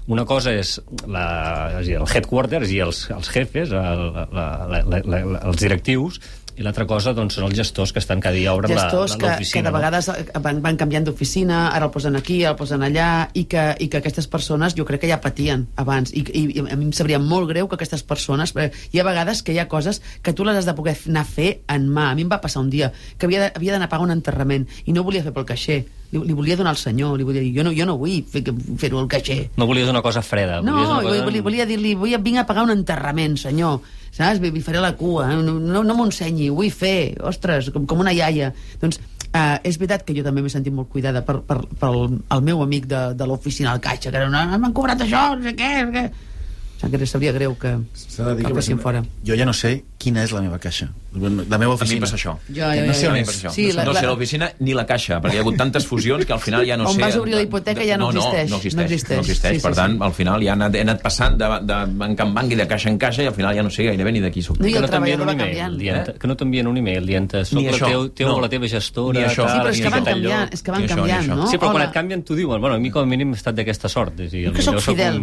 una 0.09 0.25
cosa 0.27 0.53
és, 0.57 0.77
la, 1.07 1.25
és 1.81 1.91
dir, 1.91 1.99
el 2.01 2.09
headquarters 2.09 2.73
i 2.73 2.81
els, 2.85 3.05
els 3.15 3.31
jefes, 3.35 3.75
el, 3.77 4.05
la, 4.17 4.25
la, 4.33 4.83
la, 4.87 5.03
la, 5.05 5.23
els 5.51 5.61
directius, 5.61 6.21
i 6.57 6.63
l'altra 6.67 6.87
cosa 6.87 7.13
doncs, 7.17 7.35
són 7.39 7.47
els 7.47 7.55
gestors 7.57 7.93
que 7.93 8.01
estan 8.03 8.21
cada 8.21 8.35
dia 8.37 8.53
obren 8.55 8.73
gestors 8.73 9.15
que, 9.15 9.21
que 9.23 9.31
l'oficina. 9.31 9.69
de 9.69 9.73
vegades 9.77 10.11
van, 10.43 10.61
van 10.65 10.77
canviant 10.81 11.05
d'oficina, 11.07 11.69
ara 11.75 11.87
el 11.87 11.93
posen 11.95 12.17
aquí, 12.17 12.43
el 12.45 12.57
posen 12.59 12.83
allà, 12.83 13.29
i 13.35 13.45
que, 13.51 13.65
i 13.81 13.89
que 13.89 14.01
aquestes 14.03 14.27
persones 14.29 14.75
jo 14.77 14.85
crec 14.89 15.01
que 15.05 15.09
ja 15.13 15.21
patien 15.21 15.67
abans. 15.77 16.13
I, 16.13 16.25
i, 16.33 16.43
i 16.59 16.65
a 16.67 16.77
mi 16.77 16.89
em 16.91 16.93
sabria 16.97 17.19
molt 17.23 17.49
greu 17.49 17.69
que 17.69 17.79
aquestes 17.79 18.03
persones... 18.03 18.53
perquè 18.57 18.75
Hi 18.93 19.01
ha 19.01 19.05
vegades 19.07 19.43
que 19.43 19.53
hi 19.55 19.59
ha 19.63 19.69
coses 19.69 20.03
que 20.23 20.33
tu 20.35 20.45
les 20.45 20.57
has 20.59 20.67
de 20.67 20.75
poder 20.75 20.97
anar 21.09 21.23
a 21.23 21.29
fer 21.29 21.61
en 21.69 21.89
mà. 21.89 22.11
A 22.11 22.15
mi 22.19 22.23
em 22.27 22.31
va 22.33 22.41
passar 22.43 22.61
un 22.65 22.71
dia 22.71 22.91
que 23.17 23.27
havia 23.27 23.51
d'anar 23.73 23.87
a 23.87 23.93
pagar 23.93 24.05
un 24.05 24.11
enterrament 24.15 24.67
i 24.87 24.93
no 24.93 25.05
volia 25.07 25.23
fer 25.23 25.33
pel 25.37 25.47
caixer. 25.49 25.85
Li, 26.11 26.19
li 26.27 26.35
volia 26.35 26.57
donar 26.59 26.73
al 26.75 26.81
senyor, 26.81 27.15
li 27.21 27.23
volia 27.25 27.41
dir, 27.45 27.53
jo 27.55 27.63
no, 27.63 27.71
jo 27.71 27.87
no 27.87 27.95
vull 28.01 28.17
fer- 28.27 28.43
fer-ho 28.83 28.99
al 28.99 29.07
caixer. 29.13 29.45
No 29.57 29.69
volies 29.71 29.89
una 29.93 30.03
cosa 30.03 30.23
freda. 30.27 30.59
No, 30.61 30.75
volia, 30.75 31.21
cosa... 31.21 31.25
volia, 31.29 31.43
volia 31.47 31.67
dir-li, 31.71 31.95
vinc 31.95 32.41
a 32.43 32.47
pagar 32.49 32.65
un 32.67 32.75
enterrament, 32.75 33.39
senyor. 33.39 33.79
Saps? 34.21 34.43
Vi 34.45 34.65
faré 34.65 34.83
la 34.83 34.93
cua, 34.99 35.31
eh? 35.33 35.39
no, 35.41 35.57
no, 35.59 35.85
no 35.87 35.97
m'ho 35.97 36.09
ensenyi, 36.11 36.51
ho 36.51 36.59
vull 36.59 36.73
fer, 36.75 37.17
ostres, 37.31 37.71
com, 37.75 37.87
com 37.89 38.03
una 38.05 38.13
iaia. 38.17 38.53
Doncs 38.83 39.01
eh, 39.33 39.59
és 39.65 39.79
veritat 39.81 40.05
que 40.07 40.17
jo 40.17 40.25
també 40.27 40.45
m'he 40.45 40.53
sentit 40.53 40.75
molt 40.75 40.91
cuidada 40.93 41.23
per, 41.27 41.41
per, 41.47 41.63
pel 41.81 42.03
el 42.11 42.43
meu 42.47 42.65
amic 42.65 42.89
de, 42.91 43.05
de 43.17 43.29
l'oficina 43.29 43.73
al 43.73 43.81
Caixa, 43.85 44.11
que 44.11 44.21
era 44.21 44.29
una, 44.29 44.45
m'han 44.59 44.77
cobrat 44.77 45.07
això, 45.07 45.31
no 45.37 45.47
sé 45.47 45.57
què, 45.57 45.73
no 45.85 45.95
sé 45.95 45.97
què. 45.97 46.30
Sigui, 46.81 46.97
que 46.99 47.07
sabria 47.07 47.33
greu 47.33 47.53
que, 47.61 47.69
que 47.69 48.17
que, 48.17 48.49
per 48.49 48.59
exemple, 48.59 48.83
fora. 48.83 49.03
Jo 49.27 49.35
ja 49.37 49.45
no 49.45 49.53
sé 49.53 49.85
quina 50.01 50.23
és 50.25 50.33
la 50.33 50.41
meva 50.41 50.59
caixa. 50.59 50.87
La 51.13 51.29
meva 51.29 51.43
A 51.45 51.59
mi 51.59 51.65
oficina. 51.75 52.01
passa 52.07 52.17
això. 52.17 52.33
Jo, 52.49 52.65
jo, 52.73 52.87
no 52.87 52.95
sé 52.95 53.09
on 53.11 53.17
és. 53.17 53.29
Per. 53.43 53.51
Sí, 53.53 53.67
no, 53.69 53.75
la- 53.75 53.85
no 53.85 53.93
sé 53.95 54.03
la- 54.03 54.09
l'oficina 54.09 54.49
ni 54.61 54.73
la 54.73 54.87
caixa, 54.87 55.21
perquè 55.21 55.35
hi 55.35 55.39
ha 55.39 55.41
hagut 55.43 55.57
tantes 55.59 55.85
fusions 55.87 56.25
que 56.25 56.33
al 56.33 56.41
final 56.41 56.65
ja 56.67 56.79
no 56.79 56.87
On 56.89 56.95
sé... 56.95 57.03
vas 57.03 57.17
obrir 57.17 57.35
la 57.35 57.43
hipoteca 57.43 57.85
ja 57.85 57.99
no 57.99 58.09
existeix. 58.09 58.49
No, 58.49 58.57
no 58.57 58.57
existeix. 58.57 58.77
No 58.77 58.83
existeix. 58.83 59.17
No 59.17 59.21
existeix. 59.21 59.57
Sí, 59.59 59.63
per 59.67 59.73
sí, 59.75 59.77
tant, 59.81 59.93
sí. 59.99 60.05
al 60.07 60.13
final 60.15 60.41
ja 60.41 60.47
he 60.47 60.53
anat, 60.57 60.75
he 60.75 60.81
anat 60.81 61.03
passant 61.03 61.37
de, 61.37 61.51
de 61.69 61.79
banc 62.01 62.21
en 62.25 62.33
banc 62.35 62.53
i 62.53 62.57
de 62.63 62.67
caixa 62.71 62.89
en 62.89 62.97
caixa 62.99 63.23
i 63.23 63.27
al 63.27 63.35
final 63.35 63.55
ja 63.55 63.63
no 63.63 63.71
sé 63.71 63.85
gairebé 63.85 64.13
ni 64.13 64.21
de 64.21 64.31
qui 64.31 64.41
soc. 64.43 64.59
No, 64.61 64.67
i 64.67 64.73
que 64.73 64.81
no 64.81 64.89
t'envien 64.89 65.21
un 65.21 65.29
email 65.35 65.77
dient, 65.79 66.09
Eh? 66.09 66.15
que 66.19 66.27
no 66.27 66.37
t'envien 66.37 66.67
un 66.67 66.77
email 66.79 67.05
dient 67.07 67.29
soc 67.45 67.59
Ni 67.59 67.67
la 67.67 67.73
això, 67.77 67.87
teu, 67.93 68.09
teu 68.23 68.29
no. 68.29 68.41
la 68.41 68.49
teva 68.49 68.67
gestora 68.69 69.19
Ni 69.21 69.27
això. 69.27 69.45
tal, 69.45 69.51
Sí, 69.51 69.59
però 69.61 69.71
és 69.75 69.81
que 69.83 69.91
van 69.91 70.05
canviant, 70.05 70.55
és 70.55 70.63
que 70.63 70.71
van 70.71 70.87
canviant, 70.87 71.27
no? 71.29 71.47
Sí, 71.47 71.59
però 71.59 71.73
quan 71.73 71.83
et 71.83 71.93
canvien 71.93 72.23
t'ho 72.23 72.35
diuen. 72.35 72.59
Bueno, 72.61 72.77
a 72.77 72.79
mi 72.79 72.91
com 72.91 73.03
a 73.03 73.07
mínim 73.07 73.35
he 73.35 73.37
estat 73.37 73.55
d'aquesta 73.55 73.89
sort. 73.89 74.19
És 74.21 74.33
a 74.33 74.37
dir, 74.37 74.47
Jo 74.49 74.53
que 74.55 74.63
sóc 74.63 74.81
fidel. 74.81 75.21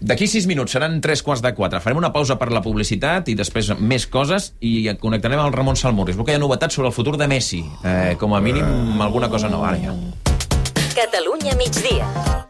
D'aquí 0.00 0.28
sis 0.30 0.46
minuts 0.50 0.72
seran 0.72 1.00
tres 1.04 1.22
quarts 1.22 1.42
de 1.44 1.52
quatre. 1.56 1.80
Farem 1.84 2.00
una 2.00 2.12
pausa 2.14 2.38
per 2.40 2.50
la 2.52 2.62
publicitat 2.64 3.28
i 3.28 3.36
després 3.38 3.72
més 3.78 4.06
coses 4.10 4.52
i 4.60 4.90
connectarem 5.00 5.40
amb 5.40 5.54
Ramon 5.54 5.78
Salmurri. 5.78 6.14
Es 6.14 6.20
veu 6.20 6.28
que 6.28 6.34
hi 6.34 6.40
ha 6.40 6.42
novetats 6.42 6.78
sobre 6.78 6.90
el 6.90 6.96
futur 6.96 7.16
de 7.20 7.28
Messi. 7.30 7.64
Eh, 7.84 8.16
com 8.20 8.34
a 8.34 8.40
mínim 8.40 9.00
alguna 9.00 9.28
cosa 9.28 9.52
nova. 9.52 9.72
Ara 9.74 9.82
ja. 9.84 9.96
Catalunya 10.96 11.56
migdia. 11.56 12.49